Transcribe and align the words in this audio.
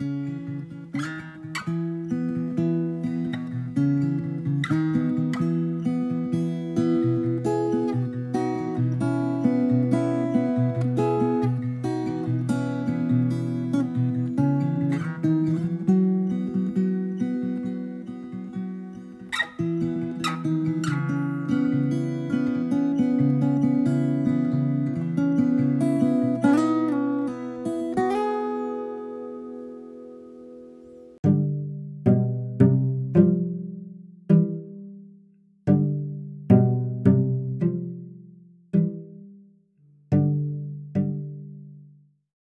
Música 0.00 0.49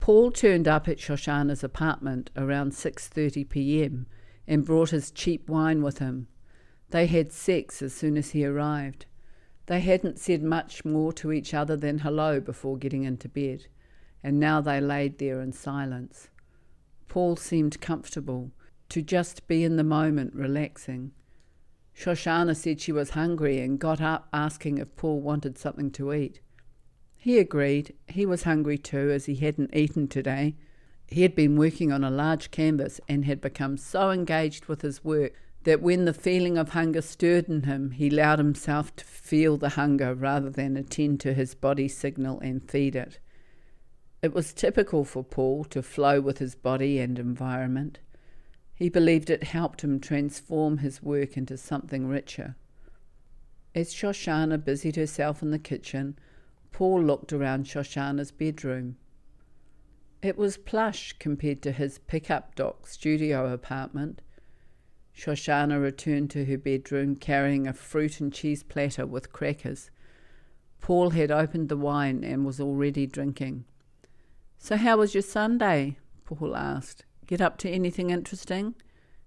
Paul 0.09 0.31
turned 0.31 0.67
up 0.67 0.89
at 0.89 0.97
Shoshana's 0.97 1.63
apartment 1.63 2.31
around 2.35 2.73
6:30 2.73 3.47
p.m. 3.47 4.07
and 4.47 4.65
brought 4.65 4.89
his 4.89 5.11
cheap 5.11 5.51
wine 5.51 5.83
with 5.83 5.99
him. 5.99 6.29
They 6.89 7.05
had 7.05 7.31
sex 7.31 7.83
as 7.83 7.93
soon 7.93 8.17
as 8.17 8.31
he 8.31 8.43
arrived. 8.47 9.05
They 9.67 9.81
hadn't 9.81 10.19
said 10.19 10.43
much 10.43 10.83
more 10.83 11.13
to 11.13 11.31
each 11.31 11.53
other 11.53 11.77
than 11.77 11.99
hello 11.99 12.41
before 12.41 12.79
getting 12.79 13.05
into 13.05 13.29
bed, 13.29 13.67
and 14.23 14.41
now 14.41 14.63
they 14.63 14.81
laid 14.81 15.19
there 15.19 15.43
in 15.43 15.53
silence. 15.53 16.31
Paul 17.09 17.37
seemed 17.37 17.83
comfortable, 17.83 18.51
to 18.89 19.03
just 19.03 19.47
be 19.47 19.63
in 19.63 19.77
the 19.77 19.85
moment, 19.85 20.35
relaxing. 20.35 21.13
Shoshana 21.95 22.57
said 22.57 22.81
she 22.81 22.93
was 22.93 23.11
hungry 23.11 23.61
and 23.61 23.79
got 23.79 24.01
up 24.01 24.27
asking 24.33 24.79
if 24.79 24.97
Paul 24.97 25.21
wanted 25.21 25.59
something 25.59 25.91
to 25.91 26.15
eat. 26.15 26.41
He 27.21 27.39
agreed. 27.39 27.95
He 28.07 28.25
was 28.25 28.45
hungry 28.45 28.79
too, 28.79 29.11
as 29.11 29.27
he 29.27 29.35
hadn't 29.35 29.75
eaten 29.75 30.07
today. 30.07 30.55
He 31.09 31.23
had 31.23 31.35
been 31.35 31.57
working 31.57 31.91
on 31.91 32.05
a 32.05 32.11
large 32.11 32.51
canvas 32.51 33.01
and 33.09 33.25
had 33.25 33.41
become 33.41 33.77
so 33.77 34.11
engaged 34.11 34.67
with 34.67 34.83
his 34.83 35.05
work 35.05 35.35
that 35.65 35.83
when 35.83 36.05
the 36.05 36.15
feeling 36.15 36.57
of 36.57 36.71
hunger 36.71 37.03
stirred 37.03 37.49
in 37.49 37.65
him, 37.65 37.91
he 37.91 38.09
allowed 38.09 38.39
himself 38.39 38.95
to 38.97 39.05
feel 39.05 39.57
the 39.57 39.71
hunger 39.71 40.15
rather 40.15 40.49
than 40.49 40.77
attend 40.77 41.19
to 41.21 41.35
his 41.35 41.55
body 41.55 41.89
signal 41.89 42.39
and 42.41 42.71
feed 42.71 42.95
it. 42.95 43.19
It 44.23 44.33
was 44.33 44.53
typical 44.53 45.05
for 45.05 45.25
Paul 45.25 45.65
to 45.65 45.83
flow 45.83 46.21
with 46.21 46.39
his 46.39 46.55
body 46.55 47.01
and 47.01 47.19
environment. 47.19 47.99
He 48.75 48.89
believed 48.89 49.29
it 49.29 49.43
helped 49.43 49.83
him 49.83 49.99
transform 49.99 50.79
his 50.79 51.03
work 51.03 51.37
into 51.37 51.57
something 51.57 52.07
richer. 52.07 52.55
As 53.75 53.93
Shoshana 53.93 54.65
busied 54.65 54.97
herself 54.97 55.43
in 55.43 55.51
the 55.51 55.59
kitchen, 55.59 56.17
Paul 56.73 57.03
looked 57.03 57.33
around 57.33 57.67
Shoshana's 57.67 58.31
bedroom. 58.31 58.97
It 60.23 60.37
was 60.37 60.57
plush 60.57 61.15
compared 61.19 61.63
to 61.63 61.73
his 61.73 61.99
pickup 61.99 62.55
dock 62.55 62.87
studio 62.87 63.53
apartment. 63.53 64.21
Shoshana 65.17 65.83
returned 65.83 66.31
to 66.31 66.45
her 66.45 66.59
bedroom 66.59 67.17
carrying 67.17 67.67
a 67.67 67.73
fruit 67.73 68.21
and 68.21 68.33
cheese 68.33 68.63
platter 68.63 69.07
with 69.07 69.33
crackers. 69.33 69.91
Paul 70.81 71.11
had 71.11 71.31
opened 71.31 71.69
the 71.69 71.77
wine 71.77 72.23
and 72.23 72.47
was 72.47 72.61
already 72.61 73.07
drinking. 73.07 73.65
So, 74.59 74.77
how 74.77 74.99
was 74.99 75.15
your 75.15 75.23
Sunday? 75.23 75.99
Paul 76.25 76.55
asked. 76.57 77.05
Get 77.27 77.41
up 77.41 77.59
to 77.59 77.71
anything 77.71 78.11
interesting? 78.11 78.75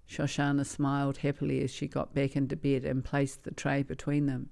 Shoshana 0.10 0.66
smiled 0.66 1.18
happily 1.18 1.64
as 1.64 1.72
she 1.72 1.88
got 1.88 2.14
back 2.14 2.36
into 2.36 2.56
bed 2.56 2.84
and 2.84 3.04
placed 3.04 3.44
the 3.44 3.52
tray 3.52 3.84
between 3.84 4.26
them. 4.26 4.50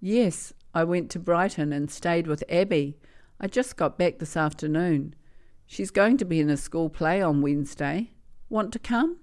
Yes, 0.00 0.52
I 0.74 0.84
went 0.84 1.10
to 1.10 1.18
Brighton 1.18 1.72
and 1.72 1.90
stayed 1.90 2.26
with 2.26 2.44
Abby. 2.48 2.96
I 3.40 3.46
just 3.46 3.76
got 3.76 3.98
back 3.98 4.18
this 4.18 4.36
afternoon. 4.36 5.14
She's 5.66 5.90
going 5.90 6.16
to 6.18 6.24
be 6.24 6.40
in 6.40 6.50
a 6.50 6.56
school 6.56 6.88
play 6.88 7.22
on 7.22 7.42
Wednesday. 7.42 8.12
Want 8.48 8.72
to 8.72 8.78
come? 8.78 9.18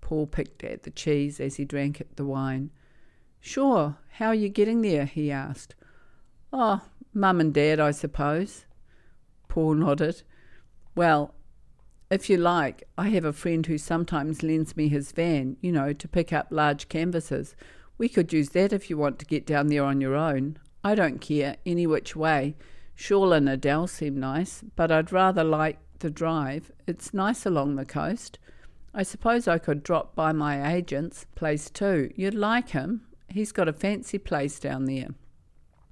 Paul 0.00 0.26
picked 0.26 0.62
at 0.64 0.82
the 0.82 0.90
cheese 0.90 1.40
as 1.40 1.56
he 1.56 1.64
drank 1.64 2.00
at 2.00 2.16
the 2.16 2.24
wine. 2.24 2.70
Sure. 3.40 3.98
How 4.12 4.28
are 4.28 4.34
you 4.34 4.48
getting 4.48 4.82
there? 4.82 5.04
he 5.04 5.30
asked. 5.30 5.74
Oh, 6.52 6.82
Mum 7.12 7.40
and 7.40 7.52
Dad, 7.52 7.80
I 7.80 7.90
suppose. 7.90 8.66
Paul 9.48 9.74
nodded. 9.74 10.22
Well, 10.94 11.34
if 12.10 12.30
you 12.30 12.36
like, 12.36 12.84
I 12.96 13.08
have 13.08 13.24
a 13.24 13.32
friend 13.32 13.66
who 13.66 13.78
sometimes 13.78 14.42
lends 14.42 14.76
me 14.76 14.88
his 14.88 15.12
van, 15.12 15.56
you 15.60 15.72
know, 15.72 15.92
to 15.92 16.08
pick 16.08 16.32
up 16.32 16.48
large 16.50 16.88
canvases. 16.88 17.56
We 17.98 18.08
could 18.08 18.32
use 18.32 18.50
that 18.50 18.72
if 18.72 18.90
you 18.90 18.96
want 18.96 19.18
to 19.20 19.26
get 19.26 19.46
down 19.46 19.68
there 19.68 19.84
on 19.84 20.00
your 20.00 20.14
own. 20.14 20.58
I 20.84 20.94
don't 20.94 21.20
care 21.20 21.56
any 21.64 21.86
which 21.86 22.14
way. 22.14 22.56
Shaul 22.96 23.34
and 23.34 23.48
Adele 23.48 23.86
seem 23.86 24.20
nice, 24.20 24.62
but 24.76 24.92
I'd 24.92 25.10
rather 25.10 25.42
like 25.42 25.78
the 26.00 26.10
drive. 26.10 26.70
It's 26.86 27.14
nice 27.14 27.46
along 27.46 27.76
the 27.76 27.86
coast. 27.86 28.38
I 28.92 29.02
suppose 29.02 29.48
I 29.48 29.58
could 29.58 29.82
drop 29.82 30.14
by 30.14 30.32
my 30.32 30.74
agent's 30.74 31.26
place 31.34 31.70
too. 31.70 32.12
You'd 32.14 32.34
like 32.34 32.70
him. 32.70 33.06
He's 33.28 33.50
got 33.50 33.66
a 33.66 33.72
fancy 33.72 34.18
place 34.18 34.60
down 34.60 34.84
there. 34.84 35.08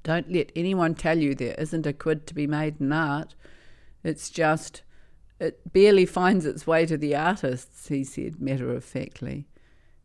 Don't 0.04 0.30
let 0.30 0.52
anyone 0.54 0.94
tell 0.94 1.18
you 1.18 1.34
there 1.34 1.54
isn't 1.58 1.86
a 1.86 1.92
quid 1.92 2.26
to 2.26 2.34
be 2.34 2.46
made 2.46 2.80
in 2.80 2.92
art. 2.92 3.34
It's 4.04 4.30
just, 4.30 4.82
it 5.40 5.72
barely 5.72 6.06
finds 6.06 6.44
its 6.44 6.66
way 6.66 6.86
to 6.86 6.96
the 6.96 7.16
artists, 7.16 7.88
he 7.88 8.04
said 8.04 8.40
matter 8.40 8.72
of 8.72 8.84
factly. 8.84 9.46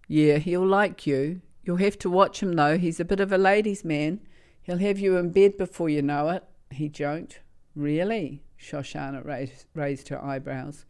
Yeah, 0.07 0.37
he'll 0.37 0.65
like 0.65 1.05
you. 1.05 1.41
You'll 1.63 1.77
have 1.77 1.99
to 1.99 2.09
watch 2.09 2.41
him, 2.41 2.53
though. 2.53 2.77
He's 2.77 2.99
a 2.99 3.05
bit 3.05 3.19
of 3.19 3.31
a 3.33 3.37
ladies' 3.37 3.83
man. 3.83 4.21
He'll 4.67 4.79
have 4.79 4.99
you 4.99 5.15
in 5.15 5.31
bed 5.31 5.57
before 5.57 5.87
you 5.87 6.01
know 6.01 6.27
it, 6.27 6.43
he 6.71 6.89
joked. 6.89 7.39
Really? 7.73 8.43
Shoshana 8.59 9.23
raised, 9.23 9.65
raised 9.73 10.09
her 10.09 10.21
eyebrows. 10.21 10.83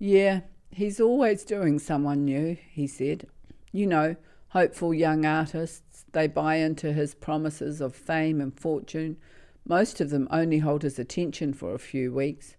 Yeah, 0.00 0.40
he's 0.72 1.00
always 1.00 1.44
doing 1.44 1.78
someone 1.78 2.24
new, 2.24 2.56
he 2.68 2.88
said. 2.88 3.28
You 3.70 3.86
know, 3.86 4.16
hopeful 4.48 4.92
young 4.92 5.24
artists, 5.24 6.04
they 6.10 6.26
buy 6.26 6.56
into 6.56 6.92
his 6.92 7.14
promises 7.14 7.80
of 7.80 7.94
fame 7.94 8.40
and 8.40 8.58
fortune. 8.58 9.18
Most 9.64 10.00
of 10.00 10.10
them 10.10 10.26
only 10.32 10.58
hold 10.58 10.82
his 10.82 10.98
attention 10.98 11.54
for 11.54 11.74
a 11.74 11.78
few 11.78 12.12
weeks. 12.12 12.56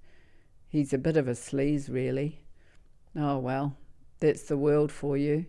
He's 0.70 0.94
a 0.94 0.98
bit 0.98 1.18
of 1.18 1.28
a 1.28 1.32
sleaze, 1.32 1.90
really. 1.94 2.46
Oh, 3.18 3.38
well, 3.38 3.76
that's 4.22 4.44
the 4.44 4.58
world 4.58 4.94
for 4.94 5.18
you. 5.18 5.46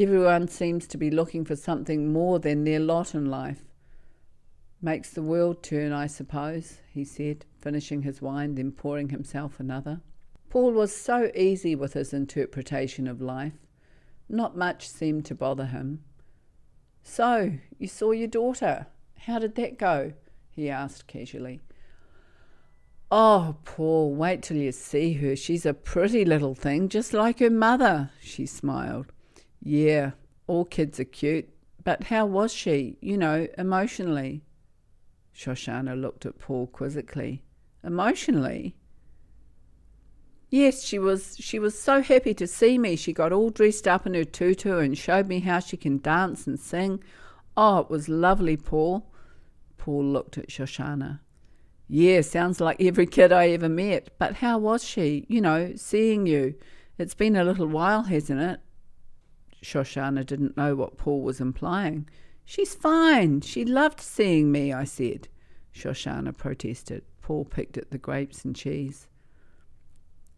Everyone 0.00 0.48
seems 0.48 0.88
to 0.88 0.98
be 0.98 1.12
looking 1.12 1.44
for 1.44 1.54
something 1.54 2.12
more 2.12 2.40
than 2.40 2.64
their 2.64 2.80
lot 2.80 3.14
in 3.14 3.26
life. 3.26 3.62
Makes 4.84 5.10
the 5.10 5.22
world 5.22 5.62
turn, 5.62 5.92
I 5.92 6.08
suppose, 6.08 6.78
he 6.92 7.04
said, 7.04 7.46
finishing 7.60 8.02
his 8.02 8.20
wine, 8.20 8.56
then 8.56 8.72
pouring 8.72 9.10
himself 9.10 9.60
another. 9.60 10.00
Paul 10.50 10.72
was 10.72 10.94
so 10.94 11.30
easy 11.36 11.76
with 11.76 11.92
his 11.92 12.12
interpretation 12.12 13.06
of 13.06 13.22
life. 13.22 13.54
Not 14.28 14.56
much 14.56 14.88
seemed 14.88 15.24
to 15.26 15.36
bother 15.36 15.66
him. 15.66 16.02
So, 17.04 17.52
you 17.78 17.86
saw 17.86 18.10
your 18.10 18.26
daughter. 18.26 18.88
How 19.20 19.38
did 19.38 19.54
that 19.54 19.78
go? 19.78 20.14
he 20.50 20.68
asked 20.68 21.06
casually. 21.06 21.60
Oh, 23.08 23.56
Paul, 23.64 24.14
wait 24.14 24.42
till 24.42 24.56
you 24.56 24.72
see 24.72 25.12
her. 25.14 25.36
She's 25.36 25.64
a 25.64 25.74
pretty 25.74 26.24
little 26.24 26.56
thing, 26.56 26.88
just 26.88 27.12
like 27.12 27.38
her 27.38 27.50
mother, 27.50 28.10
she 28.20 28.46
smiled. 28.46 29.12
Yeah, 29.62 30.12
all 30.48 30.64
kids 30.64 30.98
are 30.98 31.04
cute, 31.04 31.48
but 31.84 32.04
how 32.04 32.26
was 32.26 32.52
she, 32.52 32.96
you 33.00 33.16
know, 33.16 33.46
emotionally? 33.56 34.42
Shoshana 35.34 36.00
looked 36.00 36.26
at 36.26 36.38
Paul 36.38 36.66
quizzically. 36.66 37.42
Emotionally? 37.84 38.76
Yes, 40.50 40.82
she 40.82 40.98
was 40.98 41.36
she 41.40 41.58
was 41.58 41.78
so 41.78 42.02
happy 42.02 42.34
to 42.34 42.46
see 42.46 42.76
me. 42.76 42.94
She 42.94 43.14
got 43.14 43.32
all 43.32 43.48
dressed 43.48 43.88
up 43.88 44.06
in 44.06 44.12
her 44.12 44.24
tutu 44.24 44.78
and 44.78 44.96
showed 44.98 45.26
me 45.26 45.40
how 45.40 45.60
she 45.60 45.78
can 45.78 45.98
dance 45.98 46.46
and 46.46 46.60
sing. 46.60 47.02
Oh, 47.56 47.78
it 47.78 47.90
was 47.90 48.08
lovely, 48.08 48.58
Paul. 48.58 49.10
Paul 49.78 50.04
looked 50.04 50.36
at 50.36 50.48
Shoshana. 50.48 51.20
Yeah, 51.88 52.20
sounds 52.20 52.60
like 52.60 52.80
every 52.80 53.06
kid 53.06 53.32
I 53.32 53.48
ever 53.48 53.68
met. 53.68 54.10
But 54.18 54.36
how 54.36 54.58
was 54.58 54.84
she? 54.84 55.26
You 55.28 55.40
know, 55.40 55.72
seeing 55.76 56.26
you. 56.26 56.54
It's 56.98 57.14
been 57.14 57.36
a 57.36 57.44
little 57.44 57.66
while, 57.66 58.04
hasn't 58.04 58.40
it? 58.40 58.60
Shoshana 59.62 60.24
didn't 60.26 60.56
know 60.56 60.74
what 60.74 60.98
Paul 60.98 61.22
was 61.22 61.40
implying. 61.40 62.08
She's 62.44 62.74
fine. 62.74 63.40
She 63.40 63.64
loved 63.64 64.00
seeing 64.00 64.52
me, 64.52 64.72
I 64.72 64.84
said. 64.84 65.28
Shoshana 65.74 66.36
protested. 66.36 67.04
Paul 67.22 67.44
picked 67.44 67.78
at 67.78 67.90
the 67.90 67.98
grapes 67.98 68.44
and 68.44 68.54
cheese. 68.54 69.06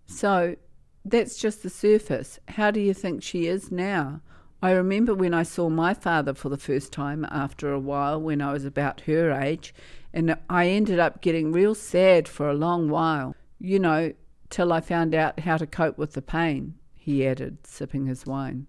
So, 0.06 0.56
that's 1.04 1.38
just 1.38 1.62
the 1.62 1.70
surface. 1.70 2.38
How 2.48 2.70
do 2.70 2.80
you 2.80 2.94
think 2.94 3.22
she 3.22 3.46
is 3.46 3.72
now? 3.72 4.20
I 4.62 4.70
remember 4.70 5.14
when 5.14 5.34
I 5.34 5.42
saw 5.42 5.68
my 5.68 5.92
father 5.92 6.32
for 6.32 6.48
the 6.48 6.56
first 6.56 6.92
time 6.92 7.26
after 7.30 7.70
a 7.70 7.78
while 7.78 8.20
when 8.20 8.40
I 8.40 8.52
was 8.52 8.64
about 8.64 9.02
her 9.02 9.30
age, 9.30 9.74
and 10.12 10.38
I 10.48 10.68
ended 10.68 10.98
up 10.98 11.20
getting 11.20 11.52
real 11.52 11.74
sad 11.74 12.26
for 12.28 12.48
a 12.48 12.54
long 12.54 12.88
while. 12.88 13.34
You 13.58 13.78
know, 13.78 14.14
till 14.48 14.72
I 14.72 14.80
found 14.80 15.14
out 15.14 15.40
how 15.40 15.58
to 15.58 15.66
cope 15.66 15.98
with 15.98 16.12
the 16.12 16.22
pain, 16.22 16.76
he 16.94 17.26
added, 17.26 17.66
sipping 17.66 18.06
his 18.06 18.24
wine. 18.24 18.66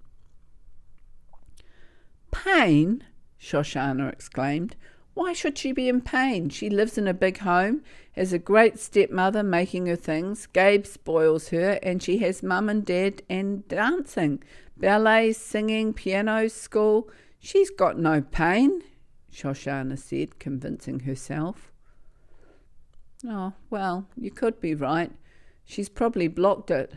Pain? 2.32 3.04
Shoshana 3.40 4.12
exclaimed. 4.12 4.76
Why 5.14 5.32
should 5.32 5.58
she 5.58 5.72
be 5.72 5.88
in 5.88 6.02
pain? 6.02 6.50
She 6.50 6.70
lives 6.70 6.98
in 6.98 7.08
a 7.08 7.14
big 7.14 7.38
home, 7.40 7.84
has 8.14 8.34
a 8.34 8.40
great 8.40 8.78
stepmother 8.80 9.44
making 9.44 9.86
her 9.86 9.96
things, 9.96 10.46
Gabe 10.48 10.86
spoils 10.86 11.50
her, 11.50 11.80
and 11.82 12.04
she 12.04 12.18
has 12.18 12.44
mum 12.44 12.68
and 12.68 12.86
dad 12.86 13.22
and 13.30 13.66
dancing, 13.70 14.44
ballet, 14.76 15.32
singing, 15.32 15.94
piano, 15.94 16.50
school. 16.50 17.10
She's 17.40 17.70
got 17.70 17.98
no 17.98 18.22
pain, 18.22 18.84
Shoshana 19.32 19.98
said, 19.98 20.38
convincing 20.38 21.02
herself. 21.02 21.72
Oh, 23.26 23.54
well, 23.70 24.08
you 24.18 24.32
could 24.32 24.60
be 24.60 24.76
right. 24.76 25.12
She's 25.64 25.90
probably 25.90 26.28
blocked 26.28 26.72
it. 26.72 26.94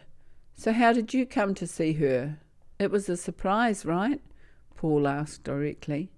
So, 0.55 0.73
how 0.73 0.93
did 0.93 1.15
you 1.15 1.25
come 1.25 1.55
to 1.55 1.69
see 1.69 1.93
her? 1.95 2.39
It 2.81 2.91
was 2.91 3.09
a 3.09 3.17
surprise, 3.17 3.87
right? 3.87 4.21
Paul 4.75 5.07
asked 5.07 5.45
directly. 5.45 6.11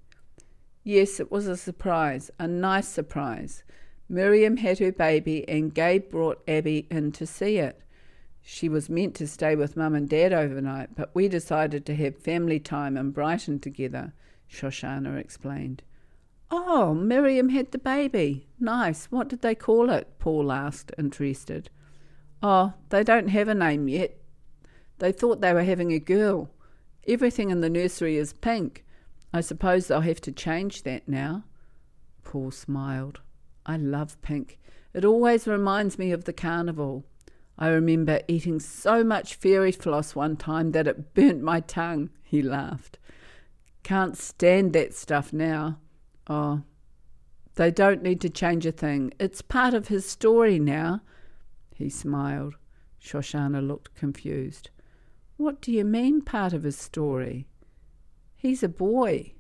Yes, 0.82 1.20
it 1.20 1.30
was 1.30 1.46
a 1.46 1.56
surprise, 1.56 2.30
a 2.38 2.48
nice 2.48 2.88
surprise. 2.88 3.62
Miriam 4.08 4.56
had 4.56 4.78
her 4.78 4.92
baby, 4.92 5.48
and 5.48 5.74
Gabe 5.74 6.10
brought 6.10 6.42
Abby 6.48 6.86
in 6.90 7.12
to 7.12 7.26
see 7.26 7.58
it. 7.58 7.80
She 8.42 8.68
was 8.68 8.88
meant 8.88 9.14
to 9.16 9.28
stay 9.28 9.54
with 9.54 9.76
Mum 9.76 9.94
and 9.94 10.08
Dad 10.08 10.32
overnight, 10.32 10.96
but 10.96 11.10
we 11.14 11.28
decided 11.28 11.84
to 11.86 11.94
have 11.94 12.16
family 12.16 12.58
time 12.58 12.96
in 12.96 13.10
Brighton 13.10 13.60
together, 13.60 14.14
Shoshana 14.50 15.18
explained. 15.18 15.82
Oh, 16.50 16.94
Miriam 16.94 17.50
had 17.50 17.70
the 17.70 17.78
baby. 17.78 18.48
Nice. 18.58 19.06
What 19.06 19.28
did 19.28 19.42
they 19.42 19.54
call 19.54 19.90
it? 19.90 20.18
Paul 20.18 20.50
asked, 20.50 20.90
interested. 20.98 21.70
Oh, 22.42 22.72
they 22.88 23.04
don't 23.04 23.28
have 23.28 23.46
a 23.46 23.54
name 23.54 23.86
yet. 23.86 24.16
They 24.98 25.12
thought 25.12 25.40
they 25.40 25.52
were 25.52 25.62
having 25.62 25.92
a 25.92 26.00
girl. 26.00 26.50
Everything 27.06 27.50
in 27.50 27.60
the 27.60 27.70
nursery 27.70 28.16
is 28.16 28.32
pink. 28.32 28.84
I 29.32 29.40
suppose 29.40 29.86
they'll 29.86 30.00
have 30.00 30.20
to 30.22 30.32
change 30.32 30.82
that 30.82 31.08
now. 31.08 31.44
Paul 32.24 32.50
smiled. 32.50 33.20
I 33.64 33.76
love 33.76 34.20
pink. 34.22 34.58
It 34.92 35.04
always 35.04 35.46
reminds 35.46 35.98
me 35.98 36.10
of 36.10 36.24
the 36.24 36.32
carnival. 36.32 37.04
I 37.58 37.68
remember 37.68 38.20
eating 38.26 38.58
so 38.58 39.04
much 39.04 39.34
fairy 39.34 39.70
floss 39.70 40.14
one 40.14 40.36
time 40.36 40.72
that 40.72 40.86
it 40.86 41.14
burnt 41.14 41.42
my 41.42 41.60
tongue, 41.60 42.10
he 42.22 42.42
laughed. 42.42 42.98
Can't 43.82 44.16
stand 44.16 44.72
that 44.72 44.94
stuff 44.94 45.32
now. 45.32 45.78
Oh, 46.26 46.62
they 47.56 47.70
don't 47.70 48.02
need 48.02 48.20
to 48.22 48.30
change 48.30 48.64
a 48.66 48.72
thing. 48.72 49.12
It's 49.20 49.42
part 49.42 49.74
of 49.74 49.88
his 49.88 50.06
story 50.06 50.58
now. 50.58 51.02
He 51.74 51.90
smiled. 51.90 52.54
Shoshana 53.02 53.66
looked 53.66 53.94
confused. 53.94 54.70
What 55.36 55.60
do 55.60 55.72
you 55.72 55.84
mean, 55.84 56.22
part 56.22 56.52
of 56.52 56.62
his 56.62 56.76
story? 56.76 57.46
He's 58.40 58.62
a 58.62 58.70
boy. 58.70 59.34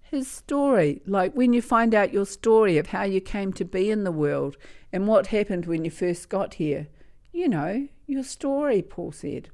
His 0.00 0.26
story, 0.26 1.02
like 1.04 1.34
when 1.34 1.52
you 1.52 1.60
find 1.60 1.94
out 1.94 2.10
your 2.10 2.24
story 2.24 2.78
of 2.78 2.86
how 2.86 3.02
you 3.02 3.20
came 3.20 3.52
to 3.52 3.66
be 3.66 3.90
in 3.90 4.04
the 4.04 4.10
world 4.10 4.56
and 4.90 5.06
what 5.06 5.26
happened 5.26 5.66
when 5.66 5.84
you 5.84 5.90
first 5.90 6.30
got 6.30 6.54
here. 6.54 6.88
You 7.32 7.50
know, 7.50 7.88
your 8.06 8.22
story, 8.22 8.80
Paul 8.80 9.12
said. 9.12 9.50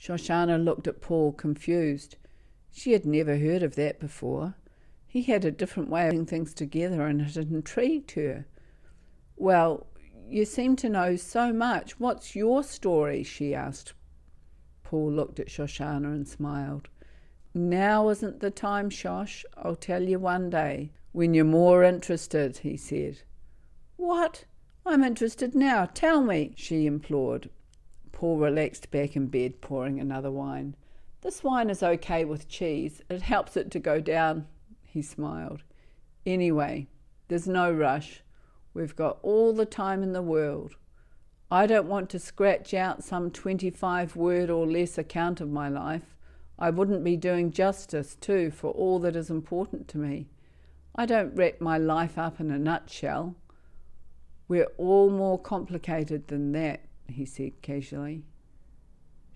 Shoshana 0.00 0.64
looked 0.64 0.88
at 0.88 1.02
Paul, 1.02 1.32
confused. 1.32 2.16
She 2.72 2.92
had 2.92 3.04
never 3.04 3.36
heard 3.36 3.62
of 3.62 3.74
that 3.74 4.00
before. 4.00 4.54
He 5.06 5.20
had 5.20 5.44
a 5.44 5.50
different 5.50 5.90
way 5.90 6.06
of 6.06 6.12
putting 6.12 6.24
things 6.24 6.54
together, 6.54 7.02
and 7.06 7.20
it 7.20 7.36
intrigued 7.36 8.12
her. 8.12 8.46
Well, 9.36 9.88
you 10.26 10.46
seem 10.46 10.74
to 10.76 10.88
know 10.88 11.16
so 11.16 11.52
much. 11.52 12.00
What's 12.00 12.34
your 12.34 12.64
story? 12.64 13.22
she 13.22 13.54
asked. 13.54 13.92
Paul 14.88 15.12
looked 15.12 15.38
at 15.38 15.48
Shoshana 15.48 16.06
and 16.06 16.26
smiled. 16.26 16.88
Now 17.52 18.08
isn't 18.08 18.40
the 18.40 18.50
time, 18.50 18.88
Shosh. 18.88 19.44
I'll 19.54 19.76
tell 19.76 20.02
you 20.02 20.18
one 20.18 20.48
day. 20.48 20.92
When 21.12 21.34
you're 21.34 21.44
more 21.44 21.82
interested, 21.84 22.56
he 22.56 22.78
said. 22.78 23.20
What? 23.96 24.46
I'm 24.86 25.04
interested 25.04 25.54
now. 25.54 25.90
Tell 25.92 26.22
me, 26.22 26.54
she 26.56 26.86
implored. 26.86 27.50
Paul 28.12 28.38
relaxed 28.38 28.90
back 28.90 29.14
in 29.14 29.26
bed, 29.26 29.60
pouring 29.60 30.00
another 30.00 30.30
wine. 30.30 30.74
This 31.20 31.44
wine 31.44 31.68
is 31.68 31.82
okay 31.82 32.24
with 32.24 32.48
cheese. 32.48 33.02
It 33.10 33.20
helps 33.20 33.58
it 33.58 33.70
to 33.72 33.78
go 33.78 34.00
down, 34.00 34.46
he 34.86 35.02
smiled. 35.02 35.64
Anyway, 36.24 36.86
there's 37.28 37.46
no 37.46 37.70
rush. 37.70 38.22
We've 38.72 38.96
got 38.96 39.18
all 39.20 39.52
the 39.52 39.66
time 39.66 40.02
in 40.02 40.14
the 40.14 40.22
world. 40.22 40.76
I 41.50 41.66
don't 41.66 41.88
want 41.88 42.10
to 42.10 42.18
scratch 42.18 42.74
out 42.74 43.02
some 43.02 43.30
25 43.30 44.16
word 44.16 44.50
or 44.50 44.66
less 44.66 44.98
account 44.98 45.40
of 45.40 45.48
my 45.48 45.68
life. 45.68 46.14
I 46.58 46.68
wouldn't 46.70 47.04
be 47.04 47.16
doing 47.16 47.52
justice, 47.52 48.16
too, 48.20 48.50
for 48.50 48.70
all 48.72 48.98
that 48.98 49.16
is 49.16 49.30
important 49.30 49.88
to 49.88 49.98
me. 49.98 50.26
I 50.94 51.06
don't 51.06 51.34
wrap 51.34 51.60
my 51.60 51.78
life 51.78 52.18
up 52.18 52.38
in 52.38 52.50
a 52.50 52.58
nutshell. 52.58 53.34
We're 54.46 54.68
all 54.76 55.08
more 55.08 55.38
complicated 55.38 56.28
than 56.28 56.52
that, 56.52 56.80
he 57.08 57.24
said 57.24 57.62
casually. 57.62 58.24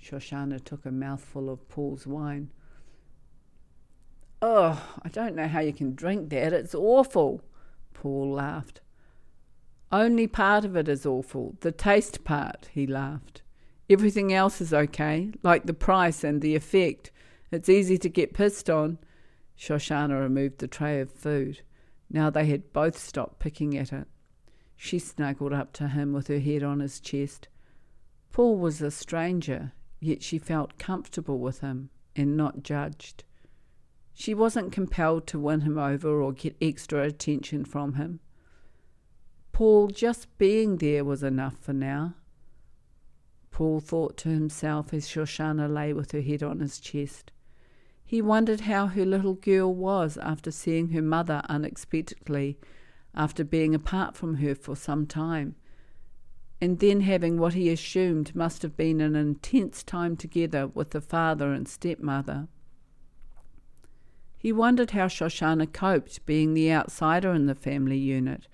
Shoshana 0.02 0.62
took 0.62 0.84
a 0.84 0.90
mouthful 0.90 1.48
of 1.48 1.66
Paul's 1.68 2.06
wine. 2.06 2.50
Oh, 4.42 4.82
I 5.02 5.08
don't 5.08 5.36
know 5.36 5.48
how 5.48 5.60
you 5.60 5.72
can 5.72 5.94
drink 5.94 6.28
that. 6.30 6.52
It's 6.52 6.74
awful, 6.74 7.42
Paul 7.94 8.32
laughed. 8.32 8.81
Only 9.92 10.26
part 10.26 10.64
of 10.64 10.74
it 10.74 10.88
is 10.88 11.04
awful, 11.04 11.54
the 11.60 11.70
taste 11.70 12.24
part, 12.24 12.70
he 12.72 12.86
laughed. 12.86 13.42
Everything 13.90 14.32
else 14.32 14.62
is 14.62 14.72
okay, 14.72 15.32
like 15.42 15.66
the 15.66 15.74
price 15.74 16.24
and 16.24 16.40
the 16.40 16.56
effect. 16.56 17.10
It's 17.50 17.68
easy 17.68 17.98
to 17.98 18.08
get 18.08 18.32
pissed 18.32 18.70
on. 18.70 18.98
Shoshana 19.58 20.18
removed 20.18 20.58
the 20.58 20.66
tray 20.66 20.98
of 21.00 21.12
food. 21.12 21.60
Now 22.08 22.30
they 22.30 22.46
had 22.46 22.72
both 22.72 22.98
stopped 22.98 23.38
picking 23.38 23.76
at 23.76 23.92
it. 23.92 24.08
She 24.76 24.98
snuggled 24.98 25.52
up 25.52 25.74
to 25.74 25.88
him 25.88 26.14
with 26.14 26.28
her 26.28 26.40
head 26.40 26.62
on 26.62 26.80
his 26.80 26.98
chest. 26.98 27.48
Paul 28.32 28.56
was 28.56 28.80
a 28.80 28.90
stranger, 28.90 29.72
yet 30.00 30.22
she 30.22 30.38
felt 30.38 30.78
comfortable 30.78 31.38
with 31.38 31.60
him 31.60 31.90
and 32.16 32.34
not 32.34 32.62
judged. 32.62 33.24
She 34.14 34.32
wasn't 34.32 34.72
compelled 34.72 35.26
to 35.28 35.38
win 35.38 35.60
him 35.60 35.76
over 35.76 36.22
or 36.22 36.32
get 36.32 36.56
extra 36.62 37.02
attention 37.02 37.66
from 37.66 37.94
him. 37.94 38.20
Paul 39.52 39.88
just 39.88 40.26
being 40.38 40.78
there 40.78 41.04
was 41.04 41.22
enough 41.22 41.58
for 41.58 41.74
now. 41.74 42.14
Paul 43.50 43.80
thought 43.80 44.16
to 44.18 44.30
himself 44.30 44.94
as 44.94 45.06
Shoshana 45.06 45.72
lay 45.72 45.92
with 45.92 46.12
her 46.12 46.22
head 46.22 46.42
on 46.42 46.60
his 46.60 46.80
chest. 46.80 47.30
He 48.02 48.22
wondered 48.22 48.62
how 48.62 48.86
her 48.86 49.04
little 49.04 49.34
girl 49.34 49.72
was 49.74 50.16
after 50.16 50.50
seeing 50.50 50.88
her 50.88 51.02
mother 51.02 51.42
unexpectedly, 51.48 52.58
after 53.14 53.44
being 53.44 53.74
apart 53.74 54.16
from 54.16 54.36
her 54.36 54.54
for 54.54 54.74
some 54.74 55.06
time, 55.06 55.54
and 56.60 56.78
then 56.78 57.02
having 57.02 57.38
what 57.38 57.52
he 57.52 57.68
assumed 57.68 58.34
must 58.34 58.62
have 58.62 58.76
been 58.76 59.00
an 59.02 59.14
intense 59.14 59.82
time 59.82 60.16
together 60.16 60.66
with 60.66 60.90
the 60.90 61.00
father 61.00 61.52
and 61.52 61.68
stepmother. 61.68 62.48
He 64.38 64.50
wondered 64.50 64.92
how 64.92 65.08
Shoshana 65.08 65.70
coped 65.72 66.24
being 66.24 66.54
the 66.54 66.72
outsider 66.72 67.32
in 67.32 67.46
the 67.46 67.54
family 67.54 67.98
unit 67.98 68.48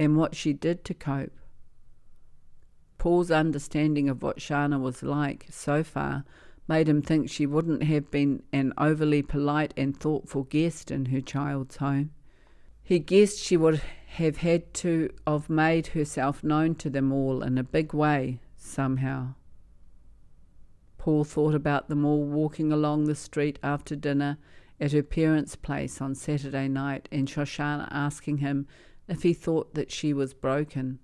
and 0.00 0.16
what 0.16 0.34
she 0.34 0.54
did 0.54 0.82
to 0.82 0.94
cope. 0.94 1.38
Paul's 2.96 3.30
understanding 3.30 4.08
of 4.08 4.22
what 4.22 4.38
Shana 4.38 4.80
was 4.80 5.02
like 5.02 5.46
so 5.50 5.84
far 5.84 6.24
made 6.66 6.88
him 6.88 7.02
think 7.02 7.28
she 7.28 7.44
wouldn't 7.44 7.82
have 7.82 8.10
been 8.10 8.42
an 8.50 8.72
overly 8.78 9.20
polite 9.20 9.74
and 9.76 9.94
thoughtful 9.94 10.44
guest 10.44 10.90
in 10.90 11.06
her 11.06 11.20
child's 11.20 11.76
home. 11.76 12.12
He 12.82 12.98
guessed 12.98 13.40
she 13.40 13.58
would 13.58 13.82
have 14.06 14.38
had 14.38 14.72
to 14.74 15.10
have 15.26 15.50
made 15.50 15.88
herself 15.88 16.42
known 16.42 16.76
to 16.76 16.88
them 16.88 17.12
all 17.12 17.42
in 17.42 17.58
a 17.58 17.62
big 17.62 17.92
way, 17.92 18.40
somehow. 18.56 19.34
Paul 20.96 21.24
thought 21.24 21.54
about 21.54 21.90
them 21.90 22.06
all 22.06 22.24
walking 22.24 22.72
along 22.72 23.04
the 23.04 23.14
street 23.14 23.58
after 23.62 23.94
dinner 23.94 24.38
at 24.80 24.92
her 24.92 25.02
parents' 25.02 25.56
place 25.56 26.00
on 26.00 26.14
Saturday 26.14 26.68
night 26.68 27.06
and 27.12 27.28
Shoshana 27.28 27.86
asking 27.90 28.38
him 28.38 28.66
if 29.10 29.24
he 29.24 29.34
thought 29.34 29.74
that 29.74 29.90
she 29.90 30.14
was 30.14 30.32
broken. 30.32 31.00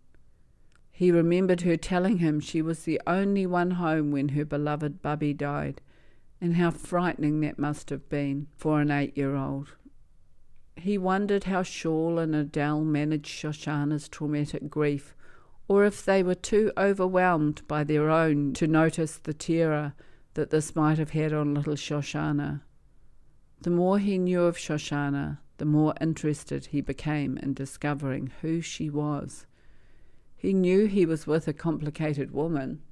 He 0.92 1.10
remembered 1.10 1.62
her 1.62 1.76
telling 1.76 2.18
him 2.18 2.40
she 2.40 2.62
was 2.62 2.84
the 2.84 3.00
only 3.06 3.44
one 3.44 3.72
home 3.72 4.12
when 4.12 4.30
her 4.30 4.44
beloved 4.44 5.02
Bubby 5.02 5.34
died, 5.34 5.82
and 6.40 6.54
how 6.54 6.70
frightening 6.70 7.40
that 7.40 7.58
must 7.58 7.90
have 7.90 8.08
been 8.08 8.46
for 8.56 8.80
an 8.80 8.90
eight 8.90 9.16
year 9.18 9.34
old. 9.34 9.75
He 10.76 10.96
wondered 10.96 11.44
how 11.44 11.62
Shaul 11.62 12.22
and 12.22 12.34
Adele 12.34 12.82
managed 12.82 13.26
Shoshana's 13.26 14.08
traumatic 14.08 14.70
grief, 14.70 15.14
or 15.68 15.84
if 15.84 16.04
they 16.04 16.22
were 16.22 16.34
too 16.34 16.70
overwhelmed 16.78 17.66
by 17.66 17.82
their 17.82 18.08
own 18.08 18.52
to 18.54 18.66
notice 18.68 19.18
the 19.18 19.34
terror 19.34 19.94
that 20.34 20.50
this 20.50 20.76
might 20.76 20.98
have 20.98 21.10
had 21.10 21.32
on 21.32 21.54
little 21.54 21.75
Shoshana. 21.75 22.62
The 23.62 23.70
more 23.70 23.98
he 23.98 24.16
knew 24.16 24.42
of 24.42 24.56
Shoshana, 24.56 25.38
the 25.58 25.64
more 25.64 25.94
interested 26.00 26.66
he 26.66 26.80
became 26.80 27.38
in 27.38 27.54
discovering 27.54 28.30
who 28.42 28.60
she 28.60 28.90
was. 28.90 29.46
He 30.36 30.52
knew 30.52 30.86
he 30.86 31.06
was 31.06 31.26
with 31.26 31.48
a 31.48 31.52
complicated 31.52 32.30
woman. 32.30 32.82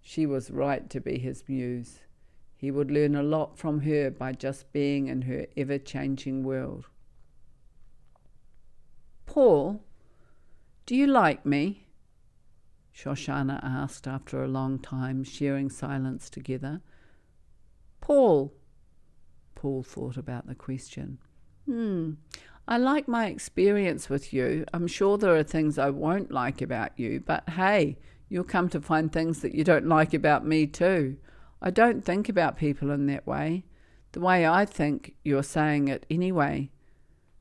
She 0.00 0.24
was 0.26 0.50
right 0.50 0.88
to 0.90 1.00
be 1.00 1.18
his 1.18 1.44
muse. 1.48 2.00
He 2.56 2.70
would 2.70 2.90
learn 2.90 3.14
a 3.14 3.22
lot 3.22 3.58
from 3.58 3.80
her 3.80 4.10
by 4.10 4.32
just 4.32 4.72
being 4.72 5.08
in 5.08 5.22
her 5.22 5.46
ever 5.56 5.78
changing 5.78 6.44
world. 6.44 6.86
Paul, 9.26 9.82
do 10.86 10.94
you 10.94 11.06
like 11.06 11.46
me? 11.46 11.86
Shoshana 12.94 13.60
asked 13.62 14.06
after 14.06 14.42
a 14.42 14.48
long 14.48 14.78
time, 14.78 15.24
sharing 15.24 15.70
silence 15.70 16.28
together. 16.28 16.82
Paul. 18.00 18.52
Paul 19.54 19.82
thought 19.82 20.16
about 20.16 20.46
the 20.46 20.54
question. 20.54 21.18
Hmm. 21.70 22.14
I 22.66 22.78
like 22.78 23.06
my 23.06 23.26
experience 23.26 24.10
with 24.10 24.32
you. 24.32 24.64
I'm 24.74 24.88
sure 24.88 25.16
there 25.16 25.36
are 25.36 25.44
things 25.44 25.78
I 25.78 25.90
won't 25.90 26.32
like 26.32 26.60
about 26.60 26.98
you, 26.98 27.22
but 27.24 27.48
hey, 27.50 27.96
you'll 28.28 28.42
come 28.42 28.68
to 28.70 28.80
find 28.80 29.12
things 29.12 29.38
that 29.42 29.54
you 29.54 29.62
don't 29.62 29.86
like 29.86 30.12
about 30.12 30.44
me 30.44 30.66
too. 30.66 31.16
I 31.62 31.70
don't 31.70 32.04
think 32.04 32.28
about 32.28 32.56
people 32.56 32.90
in 32.90 33.06
that 33.06 33.24
way. 33.24 33.66
The 34.10 34.20
way 34.20 34.48
I 34.48 34.64
think, 34.64 35.14
you're 35.22 35.44
saying 35.44 35.86
it 35.86 36.06
anyway. 36.10 36.72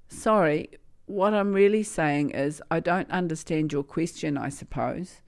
Sorry, 0.10 0.70
what 1.08 1.34
I'm 1.34 1.54
really 1.54 1.82
saying 1.82 2.30
is 2.30 2.62
I 2.70 2.80
don't 2.82 3.10
understand 3.10 3.74
your 3.74 3.84
question, 3.84 4.38
I 4.38 4.50
suppose. 4.50 5.22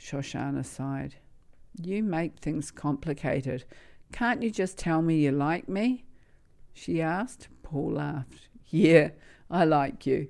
Shoshana 0.00 0.64
sighed. 0.64 1.16
You 1.82 2.02
make 2.02 2.38
things 2.38 2.70
complicated. 2.70 3.64
Can't 4.10 4.42
you 4.42 4.50
just 4.50 4.78
tell 4.78 5.02
me 5.02 5.16
you 5.16 5.32
like 5.32 5.68
me? 5.68 6.06
She 6.72 7.02
asked. 7.02 7.48
Paul 7.70 7.92
laughed. 7.92 8.48
Yeah, 8.70 9.10
I 9.50 9.64
like 9.64 10.06
you. 10.06 10.28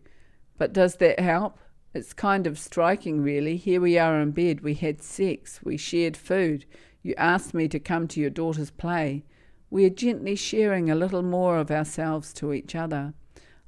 But 0.56 0.72
does 0.72 0.96
that 0.96 1.20
help? 1.20 1.58
It's 1.94 2.12
kind 2.12 2.46
of 2.46 2.58
striking, 2.58 3.20
really. 3.20 3.56
Here 3.56 3.80
we 3.80 3.96
are 3.96 4.20
in 4.20 4.32
bed. 4.32 4.60
We 4.60 4.74
had 4.74 5.02
sex. 5.02 5.60
We 5.62 5.76
shared 5.76 6.16
food. 6.16 6.64
You 7.02 7.14
asked 7.16 7.54
me 7.54 7.68
to 7.68 7.78
come 7.78 8.08
to 8.08 8.20
your 8.20 8.30
daughter's 8.30 8.72
play. 8.72 9.24
We 9.70 9.84
are 9.84 9.90
gently 9.90 10.34
sharing 10.34 10.90
a 10.90 10.96
little 10.96 11.22
more 11.22 11.58
of 11.58 11.70
ourselves 11.70 12.32
to 12.34 12.52
each 12.52 12.74
other. 12.74 13.14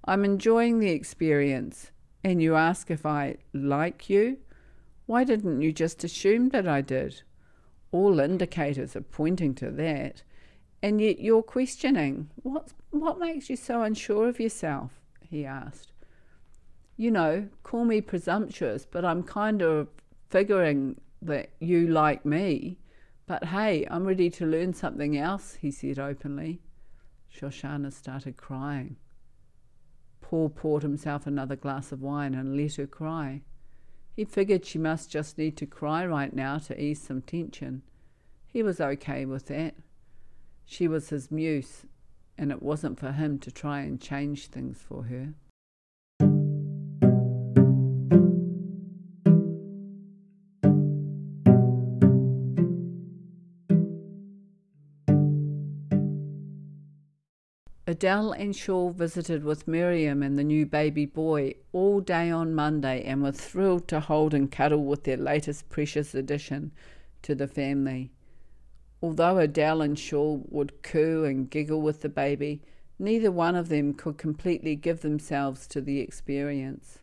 I'm 0.04 0.24
enjoying 0.24 0.80
the 0.80 0.90
experience. 0.90 1.92
And 2.24 2.42
you 2.42 2.56
ask 2.56 2.90
if 2.90 3.06
I 3.06 3.36
like 3.52 4.10
you? 4.10 4.38
Why 5.06 5.24
didn't 5.24 5.62
you 5.62 5.72
just 5.72 6.02
assume 6.02 6.48
that 6.50 6.66
I 6.66 6.80
did? 6.80 7.22
All 7.92 8.18
indicators 8.18 8.96
are 8.96 9.00
pointing 9.00 9.54
to 9.56 9.70
that. 9.70 10.22
And 10.82 11.00
yet 11.00 11.20
you're 11.20 11.42
questioning. 11.42 12.30
What, 12.42 12.72
what 12.90 13.18
makes 13.18 13.50
you 13.50 13.56
so 13.56 13.82
unsure 13.82 14.28
of 14.28 14.40
yourself? 14.40 14.92
he 15.20 15.44
asked. 15.44 15.92
You 16.96 17.10
know, 17.10 17.48
call 17.62 17.84
me 17.84 18.00
presumptuous, 18.00 18.84
but 18.84 19.04
I'm 19.04 19.22
kind 19.22 19.62
of 19.62 19.88
figuring 20.28 21.00
that 21.22 21.50
you 21.60 21.86
like 21.86 22.24
me. 22.24 22.78
But 23.26 23.44
hey, 23.44 23.86
I'm 23.90 24.04
ready 24.04 24.28
to 24.30 24.46
learn 24.46 24.74
something 24.74 25.16
else, 25.16 25.56
he 25.60 25.70
said 25.70 25.98
openly. 25.98 26.60
Shoshana 27.32 27.92
started 27.92 28.36
crying. 28.36 28.96
Paul 30.20 30.48
poured 30.48 30.82
himself 30.82 31.26
another 31.26 31.56
glass 31.56 31.92
of 31.92 32.02
wine 32.02 32.34
and 32.34 32.56
let 32.56 32.74
her 32.74 32.86
cry. 32.86 33.42
He 34.14 34.24
figured 34.24 34.64
she 34.64 34.78
must 34.78 35.10
just 35.10 35.38
need 35.38 35.56
to 35.58 35.66
cry 35.66 36.04
right 36.04 36.34
now 36.34 36.58
to 36.58 36.80
ease 36.80 37.00
some 37.00 37.22
tension. 37.22 37.82
He 38.46 38.62
was 38.62 38.80
okay 38.80 39.24
with 39.24 39.46
that. 39.46 39.74
She 40.72 40.86
was 40.86 41.08
his 41.08 41.32
muse, 41.32 41.84
and 42.38 42.52
it 42.52 42.62
wasn't 42.62 43.00
for 43.00 43.10
him 43.10 43.40
to 43.40 43.50
try 43.50 43.80
and 43.80 44.00
change 44.00 44.46
things 44.46 44.78
for 44.78 45.02
her. 45.02 45.34
Adele 57.88 58.30
and 58.30 58.54
Shaul 58.54 58.94
visited 58.94 59.42
with 59.42 59.66
Miriam 59.66 60.22
and 60.22 60.38
the 60.38 60.44
new 60.44 60.66
baby 60.66 61.04
boy 61.04 61.54
all 61.72 62.00
day 62.00 62.30
on 62.30 62.54
Monday 62.54 63.02
and 63.02 63.24
were 63.24 63.32
thrilled 63.32 63.88
to 63.88 63.98
hold 63.98 64.32
and 64.34 64.48
cuddle 64.48 64.84
with 64.84 65.02
their 65.02 65.16
latest 65.16 65.68
precious 65.68 66.14
addition 66.14 66.70
to 67.22 67.34
the 67.34 67.48
family. 67.48 68.12
Although 69.02 69.38
Adele 69.38 69.82
and 69.82 69.96
Shaul 69.96 70.44
would 70.50 70.82
coo 70.82 71.24
and 71.24 71.48
giggle 71.48 71.80
with 71.80 72.02
the 72.02 72.08
baby, 72.08 72.60
neither 72.98 73.32
one 73.32 73.56
of 73.56 73.68
them 73.68 73.94
could 73.94 74.18
completely 74.18 74.76
give 74.76 75.00
themselves 75.00 75.66
to 75.68 75.80
the 75.80 76.00
experience. 76.00 76.98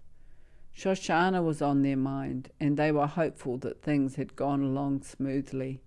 Shoshana 0.75 1.44
was 1.44 1.60
on 1.60 1.82
their 1.82 1.98
mind, 1.98 2.50
and 2.60 2.77
they 2.77 2.92
were 2.92 3.08
hopeful 3.08 3.58
that 3.60 3.82
things 3.82 4.16
had 4.16 4.36
gone 4.36 4.62
along 4.62 5.01
smoothly. 5.01 5.82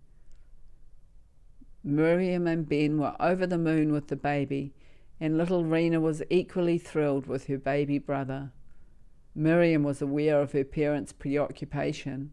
Miriam 1.85 2.49
and 2.49 2.69
Ben 2.69 2.99
were 2.99 3.15
over 3.21 3.47
the 3.47 3.57
moon 3.57 3.93
with 3.93 4.09
the 4.09 4.17
baby, 4.17 4.75
and 5.21 5.39
little 5.39 5.65
Rena 5.65 6.01
was 6.01 6.23
equally 6.29 6.77
thrilled 6.77 7.27
with 7.27 7.47
her 7.47 7.57
baby 7.57 7.99
brother. 7.99 8.51
Miriam 9.35 9.85
was 9.85 10.03
aware 10.03 10.41
of 10.41 10.53
her 10.53 10.65
parents' 10.65 11.13
preoccupation. 11.13 12.33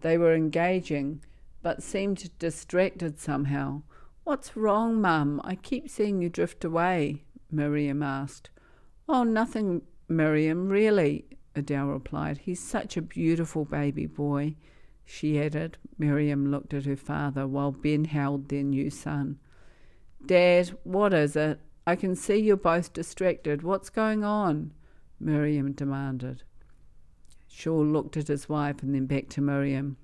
They 0.00 0.16
were 0.16 0.34
engaging, 0.34 1.20
but 1.66 1.82
seemed 1.82 2.30
distracted 2.38 3.18
somehow. 3.18 3.82
What's 4.22 4.56
wrong, 4.56 5.00
Mum? 5.00 5.40
I 5.42 5.56
keep 5.56 5.90
seeing 5.90 6.22
you 6.22 6.28
drift 6.28 6.64
away, 6.64 7.24
Miriam 7.50 8.04
asked. 8.04 8.50
Oh, 9.08 9.24
nothing, 9.24 9.82
Miriam, 10.08 10.68
really, 10.68 11.24
Adele 11.56 11.86
replied. 11.86 12.38
He's 12.38 12.62
such 12.62 12.96
a 12.96 13.02
beautiful 13.02 13.64
baby 13.64 14.06
boy, 14.06 14.54
she 15.04 15.40
added. 15.40 15.76
Miriam 15.98 16.52
looked 16.52 16.72
at 16.72 16.84
her 16.84 16.94
father 16.94 17.48
while 17.48 17.72
Ben 17.72 18.04
held 18.04 18.48
their 18.48 18.62
new 18.62 18.88
son. 18.88 19.40
Dad, 20.24 20.68
what 20.84 21.12
is 21.12 21.34
it? 21.34 21.58
I 21.84 21.96
can 21.96 22.14
see 22.14 22.36
you're 22.36 22.56
both 22.56 22.92
distracted. 22.92 23.64
What's 23.64 23.90
going 23.90 24.22
on? 24.22 24.72
Miriam 25.18 25.72
demanded. 25.72 26.44
Shaul 27.50 27.92
looked 27.92 28.16
at 28.16 28.28
his 28.28 28.48
wife 28.48 28.84
and 28.84 28.94
then 28.94 29.06
back 29.06 29.28
to 29.30 29.40
Miriam. 29.40 29.96